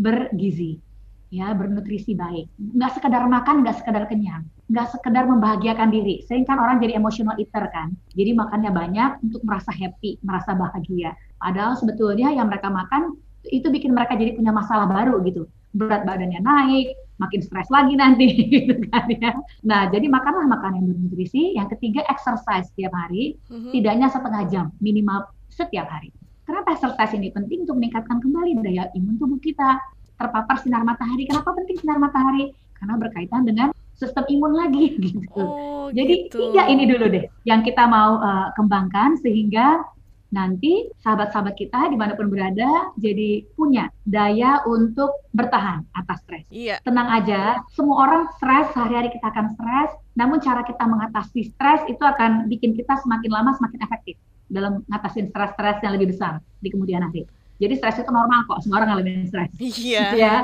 bergizi, 0.00 0.80
ya 1.28 1.52
bernutrisi 1.52 2.16
baik. 2.16 2.48
Nggak 2.56 3.00
sekedar 3.00 3.22
makan, 3.26 3.62
nggak 3.62 3.76
sekedar 3.82 4.04
kenyang, 4.08 4.46
nggak 4.70 4.88
sekedar 4.94 5.24
membahagiakan 5.26 5.90
diri. 5.90 6.22
Sering 6.26 6.46
kan 6.46 6.56
orang 6.56 6.78
jadi 6.78 6.96
emotional 6.96 7.36
eater 7.36 7.66
kan, 7.70 7.92
jadi 8.14 8.32
makannya 8.34 8.70
banyak 8.70 9.10
untuk 9.26 9.42
merasa 9.44 9.70
happy, 9.74 10.22
merasa 10.22 10.54
bahagia. 10.54 11.14
Padahal 11.38 11.74
sebetulnya 11.76 12.30
yang 12.32 12.46
mereka 12.46 12.68
makan 12.70 13.16
itu 13.48 13.72
bikin 13.72 13.96
mereka 13.96 14.14
jadi 14.14 14.36
punya 14.36 14.52
masalah 14.52 14.86
baru 14.86 15.18
gitu. 15.24 15.48
Berat 15.70 16.02
badannya 16.02 16.40
naik, 16.42 16.98
makin 17.20 17.40
stres 17.44 17.68
lagi 17.68 17.94
nanti 17.94 18.26
gitu 18.54 18.74
kan 18.88 19.06
ya. 19.12 19.36
Nah, 19.62 19.92
jadi 19.92 20.08
makanlah 20.08 20.48
makanan 20.48 20.82
yang 20.82 20.88
bernutrisi. 20.96 21.54
Yang 21.54 21.78
ketiga 21.78 22.02
exercise 22.08 22.72
setiap 22.72 22.90
hari, 22.96 23.36
mm-hmm. 23.52 23.72
tidaknya 23.76 24.08
setengah 24.08 24.42
jam 24.48 24.66
minimal 24.80 25.28
setiap 25.52 25.86
hari. 25.86 26.10
Kenapa 26.48 26.74
exercise 26.74 27.14
ini 27.14 27.30
penting 27.30 27.62
untuk 27.68 27.78
meningkatkan 27.78 28.18
kembali 28.18 28.58
daya 28.64 28.90
imun 28.98 29.20
tubuh 29.20 29.38
kita? 29.38 29.78
Terpapar 30.18 30.58
sinar 30.58 30.82
matahari. 30.82 31.28
Kenapa 31.28 31.54
penting 31.54 31.78
sinar 31.78 32.02
matahari? 32.02 32.50
Karena 32.74 32.96
berkaitan 32.98 33.46
dengan 33.46 33.70
sistem 34.00 34.24
imun 34.26 34.52
lagi 34.56 34.96
gitu. 35.04 35.44
Oh, 35.44 35.92
Jadi 35.92 36.26
gitu. 36.26 36.50
tiga 36.50 36.66
ini 36.72 36.88
dulu 36.88 37.06
deh 37.12 37.28
yang 37.44 37.60
kita 37.60 37.84
mau 37.84 38.16
uh, 38.18 38.48
kembangkan 38.56 39.20
sehingga 39.20 39.84
nanti 40.30 40.86
sahabat-sahabat 41.02 41.58
kita 41.58 41.90
di 41.90 41.98
mana 41.98 42.14
pun 42.14 42.30
berada 42.30 42.94
jadi 42.94 43.42
punya 43.58 43.90
daya 44.06 44.62
untuk 44.66 45.10
bertahan 45.34 45.82
atas 45.94 46.22
stres. 46.22 46.46
Iya. 46.48 46.78
Tenang 46.86 47.10
aja, 47.10 47.58
semua 47.74 48.06
orang 48.06 48.22
stres, 48.38 48.70
sehari-hari 48.74 49.10
kita 49.10 49.26
akan 49.26 49.46
stres, 49.58 49.90
namun 50.14 50.38
cara 50.38 50.62
kita 50.62 50.86
mengatasi 50.86 51.50
stres 51.50 51.82
itu 51.90 52.02
akan 52.02 52.46
bikin 52.46 52.78
kita 52.78 52.94
semakin 53.02 53.30
lama 53.30 53.50
semakin 53.58 53.80
efektif 53.82 54.16
dalam 54.50 54.82
ngatasin 54.90 55.30
stres-stres 55.30 55.78
yang 55.82 55.94
lebih 55.94 56.14
besar 56.14 56.42
di 56.62 56.68
kemudian 56.70 57.02
hari. 57.02 57.26
Jadi 57.60 57.76
stres 57.76 58.00
itu 58.00 58.08
normal 58.08 58.48
kok, 58.48 58.64
semua 58.64 58.80
orang 58.82 58.96
ngalamin 58.96 59.28
stres. 59.28 59.50
Iya. 59.60 60.06
ya. 60.16 60.34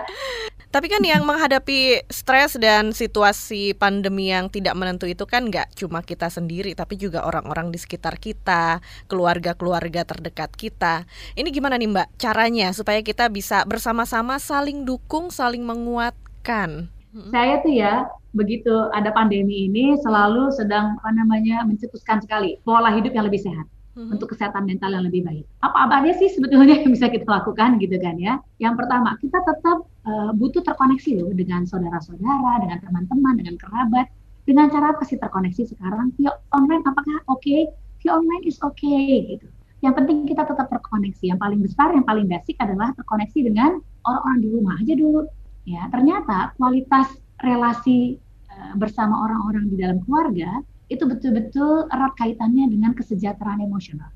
Tapi 0.77 0.93
kan 0.93 1.01
yang 1.01 1.25
menghadapi 1.25 2.05
stres 2.13 2.61
dan 2.61 2.93
situasi 2.93 3.73
pandemi 3.73 4.29
yang 4.29 4.53
tidak 4.53 4.77
menentu 4.77 5.09
itu 5.09 5.25
kan 5.25 5.49
nggak 5.49 5.73
cuma 5.73 6.05
kita 6.05 6.29
sendiri, 6.29 6.77
tapi 6.77 7.01
juga 7.01 7.25
orang-orang 7.25 7.73
di 7.73 7.81
sekitar 7.81 8.21
kita, 8.21 8.85
keluarga-keluarga 9.09 10.05
terdekat 10.05 10.53
kita. 10.53 11.09
Ini 11.33 11.49
gimana 11.49 11.81
nih 11.81 11.89
Mbak 11.89 12.21
caranya 12.21 12.77
supaya 12.77 13.01
kita 13.01 13.33
bisa 13.33 13.65
bersama-sama 13.65 14.37
saling 14.37 14.85
dukung, 14.85 15.33
saling 15.33 15.65
menguatkan? 15.65 16.93
Saya 17.33 17.65
tuh 17.65 17.73
ya 17.73 18.13
begitu 18.37 18.93
ada 18.93 19.09
pandemi 19.17 19.73
ini 19.73 19.97
selalu 20.05 20.53
sedang 20.53 21.01
apa 21.01 21.09
namanya 21.09 21.65
mencetuskan 21.65 22.21
sekali 22.21 22.61
pola 22.69 22.93
hidup 22.93 23.17
yang 23.17 23.25
lebih 23.25 23.41
sehat 23.41 23.65
hmm. 23.97 24.13
untuk 24.13 24.37
kesehatan 24.37 24.69
mental 24.69 24.93
yang 24.93 25.05
lebih 25.09 25.25
baik. 25.25 25.45
Apa-apa 25.65 26.05
aja 26.05 26.13
sih 26.21 26.29
sebetulnya 26.29 26.77
yang 26.85 26.93
bisa 26.93 27.09
kita 27.09 27.25
lakukan 27.25 27.81
gitu 27.81 27.97
kan 27.97 28.21
ya. 28.21 28.39
Yang 28.61 28.85
pertama, 28.85 29.17
kita 29.19 29.41
tetap 29.41 29.79
uh, 30.05 30.31
butuh 30.37 30.61
terkoneksi 30.61 31.25
loh 31.25 31.33
dengan 31.33 31.65
saudara-saudara, 31.65 32.61
dengan 32.63 32.79
teman-teman, 32.85 33.35
dengan 33.41 33.57
kerabat. 33.57 34.07
Dengan 34.47 34.71
cara 34.71 34.95
apa 34.95 35.03
sih 35.03 35.19
terkoneksi 35.19 35.75
sekarang? 35.75 36.15
Via 36.21 36.31
online 36.55 36.85
apakah 36.87 37.19
oke? 37.27 37.43
Okay? 37.43 37.67
Via 38.05 38.15
online 38.15 38.47
is 38.47 38.61
okay 38.63 39.35
gitu. 39.35 39.49
Yang 39.83 39.95
penting 39.99 40.19
kita 40.31 40.47
tetap 40.47 40.71
terkoneksi. 40.71 41.35
Yang 41.35 41.41
paling 41.43 41.61
besar, 41.67 41.89
yang 41.91 42.07
paling 42.07 42.31
basic 42.31 42.55
adalah 42.63 42.95
terkoneksi 42.95 43.39
dengan 43.43 43.83
orang-orang 44.07 44.39
di 44.39 44.49
rumah 44.55 44.75
aja 44.79 44.95
dulu. 44.95 45.27
Ya, 45.67 45.91
ternyata 45.91 46.55
kualitas 46.55 47.11
relasi 47.43 48.23
uh, 48.55 48.79
bersama 48.79 49.27
orang-orang 49.27 49.67
di 49.67 49.83
dalam 49.83 49.99
keluarga 50.07 50.63
itu 50.87 51.03
betul-betul 51.03 51.91
erat 51.91 52.15
kaitannya 52.19 52.71
dengan 52.71 52.95
kesejahteraan 52.95 53.59
emosional. 53.63 54.11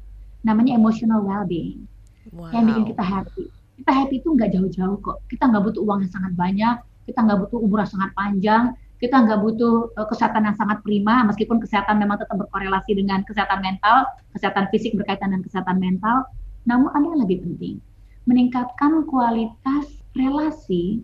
Namanya 0.47 0.79
emotional 0.79 1.27
well-being. 1.27 1.85
Wow. 2.31 2.55
Yang 2.55 2.65
bikin 2.71 2.85
kita 2.95 3.05
happy. 3.05 3.45
Kita 3.81 3.91
happy 3.97 4.15
itu 4.23 4.29
nggak 4.31 4.51
jauh-jauh 4.55 4.99
kok. 5.03 5.19
Kita 5.27 5.51
nggak 5.51 5.63
butuh 5.67 5.83
uang 5.83 6.07
yang 6.07 6.13
sangat 6.13 6.33
banyak, 6.37 6.77
kita 7.09 7.19
nggak 7.27 7.39
butuh 7.43 7.59
umur 7.59 7.79
yang 7.83 7.91
sangat 7.91 8.11
panjang, 8.15 8.65
kita 9.01 9.17
nggak 9.17 9.41
butuh 9.41 9.91
uh, 9.97 10.07
kesehatan 10.07 10.45
yang 10.45 10.57
sangat 10.61 10.79
prima, 10.85 11.25
meskipun 11.25 11.57
kesehatan 11.59 11.97
memang 11.97 12.21
tetap 12.21 12.37
berkorelasi 12.37 12.93
dengan 12.93 13.25
kesehatan 13.25 13.65
mental, 13.65 14.05
kesehatan 14.37 14.69
fisik 14.69 14.93
berkaitan 14.95 15.33
dengan 15.33 15.45
kesehatan 15.49 15.81
mental. 15.81 16.29
Namun 16.69 16.93
ada 16.93 17.07
yang 17.09 17.21
lebih 17.25 17.41
penting, 17.43 17.81
meningkatkan 18.29 19.09
kualitas 19.09 19.89
relasi 20.13 21.01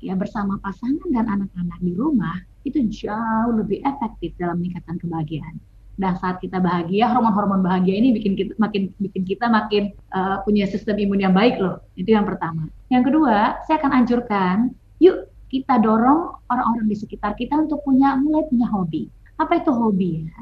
ya 0.00 0.16
bersama 0.16 0.56
pasangan 0.62 1.10
dan 1.12 1.28
anak-anak 1.28 1.78
di 1.82 1.92
rumah 1.92 2.38
itu 2.64 2.78
jauh 2.88 3.52
lebih 3.56 3.80
efektif 3.84 4.36
dalam 4.36 4.60
meningkatkan 4.60 5.00
kebahagiaan. 5.00 5.56
Dan 6.00 6.16
saat 6.16 6.40
kita 6.40 6.64
bahagia, 6.64 7.12
hormon-hormon 7.12 7.60
bahagia 7.60 7.92
ini 7.92 8.16
bikin 8.16 8.32
kita 8.32 8.56
makin 8.56 8.88
bikin 9.04 9.22
kita 9.28 9.52
makin 9.52 9.92
uh, 10.16 10.40
punya 10.48 10.64
sistem 10.64 10.96
imun 10.96 11.20
yang 11.20 11.36
baik 11.36 11.60
loh. 11.60 11.84
Itu 11.92 12.16
yang 12.16 12.24
pertama. 12.24 12.72
Yang 12.88 13.12
kedua, 13.12 13.60
saya 13.68 13.76
akan 13.84 13.92
anjurkan, 13.92 14.56
yuk 14.96 15.28
kita 15.52 15.76
dorong 15.76 16.40
orang-orang 16.48 16.88
di 16.88 16.96
sekitar 16.96 17.36
kita 17.36 17.52
untuk 17.52 17.84
punya 17.84 18.16
mulai 18.16 18.48
punya 18.48 18.64
hobi. 18.72 19.12
Apa 19.36 19.60
itu 19.60 19.68
hobi 19.76 20.24
ya? 20.24 20.38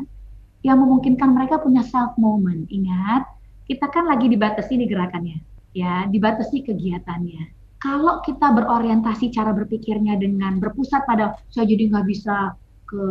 Yang 0.63 0.79
memungkinkan 0.87 1.31
mereka 1.35 1.59
punya 1.59 1.83
self 1.83 2.15
moment. 2.15 2.71
Ingat, 2.71 3.27
kita 3.67 3.91
kan 3.91 4.07
lagi 4.07 4.31
dibatasi 4.31 4.79
di 4.79 4.87
gerakannya, 4.87 5.43
ya, 5.75 6.07
dibatasi 6.07 6.71
kegiatannya 6.71 7.58
kalau 7.79 8.19
kita 8.27 8.51
berorientasi 8.55 9.31
cara 9.31 9.55
berpikirnya 9.55 10.19
dengan 10.19 10.59
berpusat 10.59 11.07
pada 11.07 11.39
saya 11.51 11.67
jadi 11.71 11.95
nggak 11.95 12.07
bisa 12.11 12.59
ke 12.91 13.03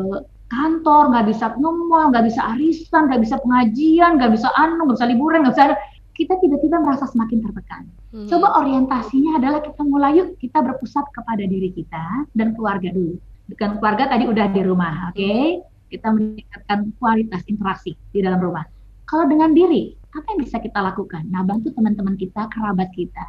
kantor, 0.47 1.11
nggak 1.11 1.27
bisa 1.31 1.45
ngomong, 1.59 2.11
nggak 2.11 2.25
bisa 2.27 2.41
arisan, 2.55 3.07
nggak 3.11 3.21
bisa 3.23 3.35
pengajian, 3.43 4.19
nggak 4.19 4.31
bisa 4.35 4.47
anu, 4.55 4.87
nggak 4.87 4.97
bisa 4.99 5.07
liburan, 5.11 5.39
nggak 5.43 5.55
bisa 5.55 5.75
kita 6.17 6.33
tiba-tiba 6.41 6.81
merasa 6.81 7.05
semakin 7.05 7.39
tertekan. 7.45 7.83
Hmm. 8.09 8.25
Coba 8.25 8.57
orientasinya 8.63 9.37
adalah 9.37 9.61
kita 9.61 9.81
mulai 9.85 10.17
yuk 10.17 10.39
kita 10.41 10.65
berpusat 10.65 11.05
kepada 11.13 11.45
diri 11.45 11.69
kita 11.71 12.25
dan 12.33 12.57
keluarga 12.57 12.89
dulu. 12.89 13.21
Dengan 13.47 13.79
keluarga 13.79 14.03
tadi 14.11 14.25
udah 14.27 14.47
di 14.51 14.61
rumah, 14.65 15.13
oke? 15.13 15.15
Okay? 15.15 15.61
Kita 15.87 16.11
meningkatkan 16.11 16.91
kualitas 16.99 17.41
interaksi 17.47 17.95
di 18.11 18.19
dalam 18.19 18.43
rumah. 18.43 18.65
Kalau 19.07 19.23
dengan 19.23 19.55
diri, 19.55 19.95
apa 20.11 20.25
yang 20.35 20.43
bisa 20.43 20.59
kita 20.59 20.83
lakukan? 20.83 21.23
Nah, 21.31 21.47
bantu 21.47 21.71
teman-teman 21.71 22.19
kita, 22.19 22.51
kerabat 22.51 22.91
kita, 22.91 23.23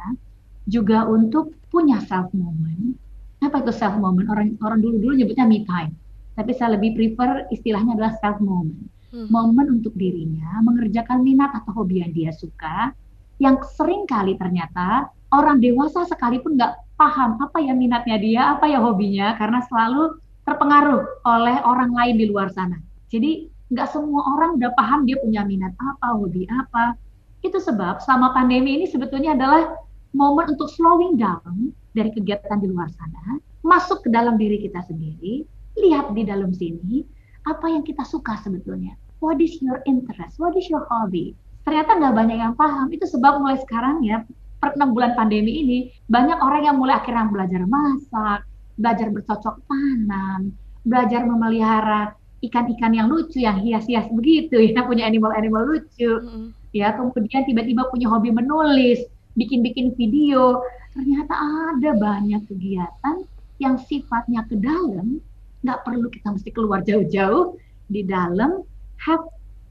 juga 0.65 1.05
untuk 1.07 1.55
punya 1.69 2.01
self 2.03 2.33
moment. 2.33 2.97
Apa 3.39 3.63
itu 3.63 3.71
self 3.71 3.95
moment? 3.95 4.27
Orang 4.27 4.59
orang 4.59 4.79
dulu 4.83 4.99
dulu 4.99 5.13
nyebutnya 5.15 5.47
me 5.47 5.63
time, 5.63 5.95
tapi 6.35 6.51
saya 6.57 6.75
lebih 6.75 6.97
prefer 6.97 7.47
istilahnya 7.53 7.95
adalah 7.95 8.13
self 8.19 8.41
moment. 8.43 8.89
Hmm. 9.09 9.25
Momen 9.31 9.81
untuk 9.81 9.97
dirinya 9.97 10.61
mengerjakan 10.61 11.25
minat 11.25 11.49
atau 11.55 11.81
hobi 11.81 12.05
yang 12.05 12.13
dia 12.13 12.29
suka, 12.29 12.93
yang 13.41 13.57
sering 13.73 14.05
kali 14.05 14.37
ternyata 14.37 15.09
orang 15.33 15.57
dewasa 15.57 16.05
sekalipun 16.05 16.57
nggak 16.57 16.77
paham 16.99 17.39
apa 17.39 17.57
ya 17.63 17.73
minatnya 17.73 18.17
dia, 18.19 18.41
apa 18.53 18.67
ya 18.67 18.83
hobinya, 18.83 19.33
karena 19.39 19.63
selalu 19.65 20.19
terpengaruh 20.43 21.25
oleh 21.25 21.57
orang 21.63 21.89
lain 21.93 22.15
di 22.19 22.25
luar 22.27 22.51
sana. 22.51 22.77
Jadi 23.09 23.49
nggak 23.69 23.87
semua 23.89 24.25
orang 24.37 24.57
udah 24.57 24.73
paham 24.73 25.05
dia 25.05 25.17
punya 25.21 25.45
minat 25.45 25.73
apa, 25.77 26.17
hobi 26.17 26.45
apa. 26.49 26.97
Itu 27.39 27.61
sebab 27.61 28.03
selama 28.03 28.35
pandemi 28.35 28.81
ini 28.81 28.85
sebetulnya 28.89 29.33
adalah 29.37 29.73
momen 30.13 30.57
untuk 30.57 30.69
slowing 30.73 31.17
down 31.19 31.73
dari 31.93 32.09
kegiatan 32.13 32.57
di 32.61 32.67
luar 32.69 32.89
sana, 32.93 33.37
masuk 33.61 34.05
ke 34.05 34.09
dalam 34.09 34.39
diri 34.39 34.61
kita 34.61 34.81
sendiri, 34.85 35.45
lihat 35.77 36.11
di 36.13 36.23
dalam 36.25 36.51
sini 36.53 37.05
apa 37.47 37.69
yang 37.69 37.85
kita 37.85 38.03
suka 38.05 38.37
sebetulnya. 38.41 38.93
What 39.19 39.43
is 39.43 39.59
your 39.59 39.83
interest? 39.83 40.39
What 40.39 40.55
is 40.55 40.71
your 40.71 40.87
hobby? 40.87 41.35
Ternyata 41.67 41.99
nggak 41.99 42.15
banyak 42.15 42.37
yang 42.39 42.53
paham. 42.55 42.87
Itu 42.89 43.03
sebab 43.03 43.43
mulai 43.43 43.59
sekarang 43.59 43.99
ya, 44.01 44.23
per 44.63 44.75
6 44.75 44.95
bulan 44.95 45.15
pandemi 45.15 45.63
ini, 45.63 45.79
banyak 46.07 46.39
orang 46.39 46.67
yang 46.71 46.75
mulai 46.79 46.99
akhirnya 46.99 47.27
belajar 47.27 47.61
masak, 47.67 48.47
belajar 48.79 49.07
bercocok 49.11 49.55
tanam, 49.67 50.55
belajar 50.87 51.27
memelihara 51.27 52.15
ikan-ikan 52.39 52.95
yang 52.95 53.11
lucu, 53.11 53.43
yang 53.43 53.59
hias-hias 53.59 54.07
begitu 54.15 54.55
ya, 54.55 54.79
punya 54.87 55.03
animal-animal 55.03 55.67
lucu. 55.67 56.11
Mm. 56.23 56.55
Ya, 56.71 56.93
kemudian 56.95 57.43
tiba-tiba 57.49 57.89
punya 57.91 58.07
hobi 58.07 58.29
menulis, 58.31 59.03
bikin-bikin 59.39 59.95
video, 59.95 60.59
ternyata 60.91 61.31
ada 61.71 61.95
banyak 61.95 62.43
kegiatan 62.51 63.23
yang 63.63 63.79
sifatnya 63.79 64.43
ke 64.51 64.59
dalam, 64.59 65.23
nggak 65.63 65.79
perlu 65.87 66.11
kita 66.11 66.35
mesti 66.35 66.51
keluar 66.51 66.83
jauh-jauh, 66.83 67.55
di 67.89 68.03
dalam 68.05 68.61
have 68.99 69.23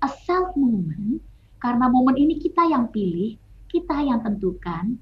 a 0.02 0.10
self 0.24 0.56
moment, 0.56 1.20
karena 1.60 1.86
momen 1.86 2.16
ini 2.16 2.40
kita 2.40 2.64
yang 2.66 2.88
pilih, 2.88 3.36
kita 3.68 3.94
yang 4.00 4.24
tentukan, 4.24 4.96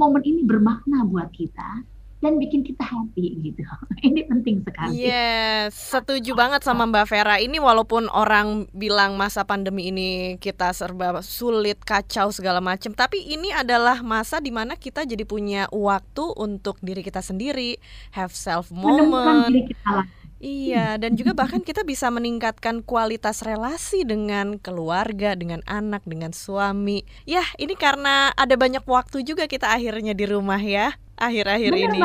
momen 0.00 0.22
ini 0.24 0.42
bermakna 0.48 1.04
buat 1.04 1.28
kita, 1.36 1.84
dan 2.24 2.40
bikin 2.40 2.64
kita 2.64 2.80
happy 2.80 3.44
gitu. 3.44 3.62
Ini 4.08 4.24
penting 4.28 4.64
sekali. 4.64 5.04
Yes, 5.04 5.76
setuju 5.76 6.32
banget 6.32 6.64
sama 6.64 6.88
Mbak 6.88 7.06
Vera. 7.12 7.36
Ini 7.36 7.60
walaupun 7.60 8.08
orang 8.08 8.68
bilang 8.72 9.20
masa 9.20 9.44
pandemi 9.44 9.88
ini 9.92 10.40
kita 10.40 10.72
serba 10.72 11.20
sulit, 11.20 11.80
kacau 11.84 12.32
segala 12.32 12.64
macam, 12.64 12.96
tapi 12.96 13.20
ini 13.20 13.52
adalah 13.52 14.00
masa 14.00 14.40
di 14.40 14.50
mana 14.50 14.74
kita 14.74 15.04
jadi 15.04 15.22
punya 15.28 15.68
waktu 15.70 16.24
untuk 16.36 16.80
diri 16.80 17.04
kita 17.04 17.20
sendiri, 17.20 17.76
have 18.16 18.32
self 18.32 18.72
moment. 18.72 19.52
diri 19.52 19.68
kita 19.68 19.90
lah. 19.92 20.06
Iya, 20.36 21.00
dan 21.00 21.16
juga 21.16 21.32
bahkan 21.32 21.64
kita 21.64 21.80
bisa 21.80 22.12
meningkatkan 22.12 22.84
kualitas 22.84 23.40
relasi 23.40 24.04
dengan 24.04 24.60
keluarga, 24.60 25.32
dengan 25.32 25.64
anak, 25.64 26.04
dengan 26.04 26.36
suami. 26.36 27.08
Ya, 27.24 27.40
ini 27.56 27.72
karena 27.72 28.36
ada 28.36 28.52
banyak 28.52 28.84
waktu 28.84 29.24
juga 29.24 29.48
kita 29.48 29.72
akhirnya 29.72 30.12
di 30.12 30.28
rumah 30.28 30.60
ya, 30.60 30.92
akhir-akhir 31.20 31.72
ini. 31.72 32.00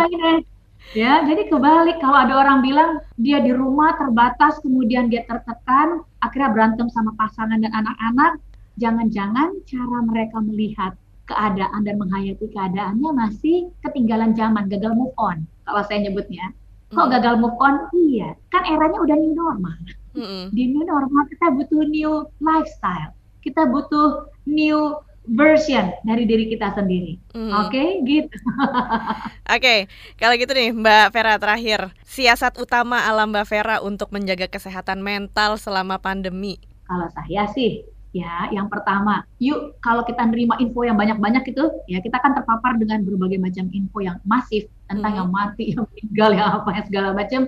Ya, 0.91 1.23
jadi 1.23 1.47
kebalik 1.47 2.03
kalau 2.03 2.17
ada 2.19 2.41
orang 2.41 2.59
bilang 2.65 2.99
dia 3.15 3.39
di 3.39 3.55
rumah 3.55 3.95
terbatas, 3.95 4.59
kemudian 4.59 5.07
dia 5.07 5.23
tertekan, 5.23 6.03
akhirnya 6.19 6.51
berantem 6.51 6.87
sama 6.91 7.15
pasangan 7.15 7.63
dan 7.63 7.71
anak-anak, 7.71 8.41
jangan-jangan 8.75 9.55
cara 9.63 9.97
mereka 10.03 10.41
melihat 10.43 10.97
keadaan 11.29 11.87
dan 11.87 11.95
menghayati 11.95 12.43
keadaannya 12.51 13.09
masih 13.13 13.71
ketinggalan 13.87 14.35
zaman, 14.35 14.67
gagal 14.67 14.91
move 14.91 15.15
on, 15.15 15.47
kalau 15.63 15.79
saya 15.85 16.03
nyebutnya 16.03 16.51
Kok 16.91 17.07
mm. 17.07 17.11
gagal 17.17 17.35
move 17.39 17.57
on? 17.63 17.87
Iya, 17.95 18.35
kan 18.51 18.67
eranya 18.67 18.99
udah 18.99 19.15
new 19.15 19.33
normal. 19.33 19.75
Mm 20.11 20.51
Di 20.51 20.63
new 20.67 20.83
normal 20.83 21.23
kita 21.31 21.47
butuh 21.55 21.87
new 21.87 22.27
lifestyle. 22.43 23.15
Kita 23.39 23.63
butuh 23.71 24.27
new 24.43 24.99
version 25.29 25.93
dari 26.01 26.25
diri 26.25 26.49
kita 26.49 26.73
sendiri. 26.73 27.17
Mm. 27.37 27.51
Oke, 27.53 27.69
okay? 27.69 27.87
gitu. 28.03 28.35
Oke, 28.57 29.21
okay. 29.45 29.79
kalau 30.17 30.33
gitu 30.35 30.51
nih 30.51 30.73
Mbak 30.73 31.05
Vera 31.13 31.37
terakhir, 31.37 31.93
siasat 32.05 32.57
utama 32.57 33.05
alam 33.05 33.29
Mbak 33.29 33.45
Vera 33.45 33.77
untuk 33.85 34.09
menjaga 34.09 34.49
kesehatan 34.49 35.05
mental 35.05 35.61
selama 35.61 36.01
pandemi. 36.01 36.57
Kalau 36.89 37.07
saya 37.13 37.47
sih 37.53 37.85
ya 38.11 38.51
yang 38.51 38.67
pertama 38.67 39.23
yuk 39.39 39.79
kalau 39.79 40.03
kita 40.03 40.19
nerima 40.27 40.59
info 40.59 40.83
yang 40.83 40.99
banyak-banyak 40.99 41.47
itu 41.47 41.63
ya 41.87 42.03
kita 42.03 42.19
kan 42.19 42.35
terpapar 42.35 42.75
dengan 42.75 43.07
berbagai 43.07 43.39
macam 43.39 43.71
info 43.71 44.03
yang 44.03 44.19
masif 44.27 44.67
tentang 44.91 45.15
hmm. 45.15 45.19
yang 45.23 45.29
mati 45.31 45.65
yang 45.75 45.87
meninggal 45.87 46.29
yang 46.35 46.49
apa 46.59 46.69
yang 46.75 46.85
segala 46.91 47.09
macam 47.15 47.41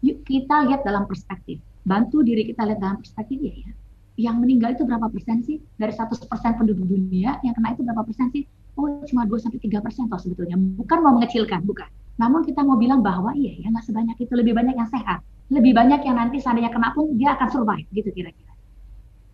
yuk 0.00 0.16
kita 0.24 0.56
lihat 0.72 0.80
dalam 0.88 1.04
perspektif 1.04 1.60
bantu 1.84 2.24
diri 2.24 2.48
kita 2.48 2.64
lihat 2.64 2.80
dalam 2.80 2.96
perspektif 2.96 3.38
ya, 3.44 3.52
ya 3.60 3.72
yang 4.16 4.40
meninggal 4.40 4.72
itu 4.72 4.88
berapa 4.88 5.12
persen 5.12 5.44
sih? 5.44 5.60
Dari 5.76 5.92
100 5.92 6.24
persen 6.24 6.56
penduduk 6.56 6.88
dunia 6.88 7.36
yang 7.44 7.52
kena 7.52 7.76
itu 7.76 7.84
berapa 7.84 8.02
persen 8.02 8.32
sih? 8.32 8.48
Oh 8.76 9.04
cuma 9.04 9.28
2 9.28 9.36
sampai 9.40 9.60
tiga 9.60 9.84
persen 9.84 10.08
toh 10.08 10.20
sebetulnya. 10.20 10.56
Bukan 10.56 10.98
mau 11.04 11.16
mengecilkan 11.20 11.64
bukan. 11.64 11.88
Namun 12.16 12.44
kita 12.48 12.64
mau 12.64 12.80
bilang 12.80 13.04
bahwa 13.04 13.36
iya 13.36 13.60
ya 13.60 13.68
nggak 13.68 13.84
sebanyak 13.84 14.16
itu. 14.16 14.32
Lebih 14.32 14.56
banyak 14.56 14.74
yang 14.76 14.88
sehat. 14.88 15.20
Lebih 15.52 15.72
banyak 15.76 16.00
yang 16.02 16.16
nanti 16.16 16.40
seandainya 16.40 16.72
kena 16.72 16.96
pun 16.96 17.12
dia 17.16 17.36
akan 17.36 17.48
survive 17.52 17.86
gitu 17.92 18.08
kira-kira. 18.12 18.52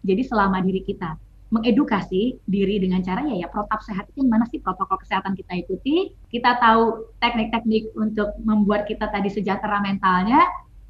Jadi 0.02 0.22
selama 0.26 0.58
diri 0.66 0.82
kita 0.82 1.14
mengedukasi 1.52 2.42
diri 2.48 2.80
dengan 2.80 3.04
cara 3.04 3.28
ya 3.28 3.44
ya 3.44 3.48
protap 3.52 3.84
sehat 3.86 4.10
itu 4.10 4.24
mana 4.26 4.48
sih? 4.50 4.58
Protokol 4.58 4.98
kesehatan 4.98 5.38
kita 5.38 5.62
ikuti, 5.62 6.10
kita 6.32 6.58
tahu 6.58 7.12
teknik-teknik 7.22 7.94
untuk 7.94 8.34
membuat 8.42 8.88
kita 8.88 9.06
tadi 9.12 9.30
sejahtera 9.30 9.78
mentalnya, 9.84 10.42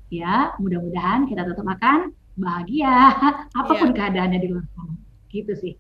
ya 0.09 0.55
mudah-mudahan 0.57 1.29
kita 1.29 1.45
tetap 1.45 1.67
akan 1.67 2.15
bahagia 2.39 2.95
apa 3.61 3.73
pun 3.77 3.91
yeah. 3.93 3.97
keadaannya 3.97 4.39
di 4.41 4.49
luar 4.49 4.67
sana 4.73 5.02
gitu 5.33 5.57
sih. 5.57 5.75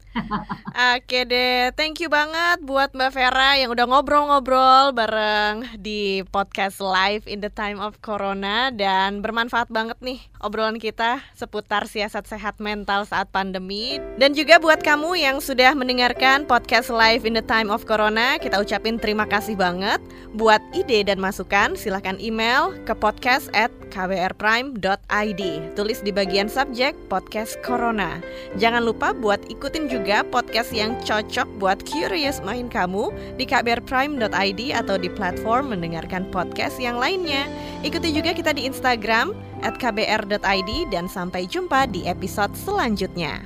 Oke 0.96 1.28
deh, 1.28 1.70
thank 1.76 2.00
you 2.00 2.08
banget 2.08 2.64
buat 2.64 2.96
Mbak 2.96 3.12
Vera 3.12 3.60
yang 3.60 3.70
udah 3.70 3.84
ngobrol-ngobrol 3.84 4.96
bareng 4.96 5.76
di 5.76 6.24
podcast 6.32 6.80
live 6.80 7.28
in 7.28 7.44
the 7.44 7.52
time 7.52 7.76
of 7.76 8.00
corona 8.00 8.72
dan 8.72 9.20
bermanfaat 9.20 9.68
banget 9.68 10.00
nih 10.00 10.24
obrolan 10.40 10.80
kita 10.80 11.20
seputar 11.36 11.84
siasat 11.84 12.24
sehat 12.24 12.56
mental 12.58 13.04
saat 13.04 13.28
pandemi. 13.28 14.00
Dan 14.16 14.32
juga 14.32 14.56
buat 14.56 14.80
kamu 14.80 15.20
yang 15.20 15.38
sudah 15.38 15.76
mendengarkan 15.76 16.48
podcast 16.48 16.88
live 16.88 17.28
in 17.28 17.36
the 17.36 17.44
time 17.44 17.68
of 17.68 17.84
corona 17.84 18.40
kita 18.40 18.56
ucapin 18.58 18.96
terima 18.96 19.28
kasih 19.28 19.54
banget. 19.54 20.00
Buat 20.32 20.64
ide 20.72 21.04
dan 21.04 21.20
masukan 21.20 21.76
silahkan 21.76 22.16
email 22.16 22.72
ke 22.88 22.96
podcast 22.96 23.52
at 23.52 23.68
kbrprime.id 23.92 25.42
tulis 25.76 25.98
di 26.00 26.10
bagian 26.10 26.48
subjek 26.48 26.96
podcast 27.12 27.60
corona. 27.60 28.24
Jangan 28.56 28.80
lupa 28.80 29.12
buat 29.42 29.50
ikutin 29.58 29.90
juga 29.90 30.22
podcast 30.22 30.70
yang 30.70 30.94
cocok 31.02 31.50
buat 31.58 31.82
curious 31.82 32.38
mind 32.46 32.70
kamu 32.70 33.10
di 33.34 33.42
kbrprime.id 33.42 34.60
atau 34.70 34.94
di 34.94 35.10
platform 35.10 35.74
mendengarkan 35.74 36.30
podcast 36.30 36.78
yang 36.78 36.94
lainnya. 36.94 37.50
Ikuti 37.82 38.14
juga 38.14 38.38
kita 38.38 38.54
di 38.54 38.70
Instagram 38.70 39.34
at 39.66 39.74
kbr.id 39.82 40.70
dan 40.94 41.10
sampai 41.10 41.50
jumpa 41.50 41.90
di 41.90 42.06
episode 42.06 42.54
selanjutnya. 42.54 43.42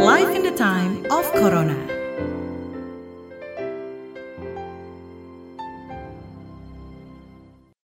Life 0.00 0.32
in 0.32 0.40
the 0.40 0.56
time 0.56 1.04
of 1.12 1.28
Corona. 1.36 2.01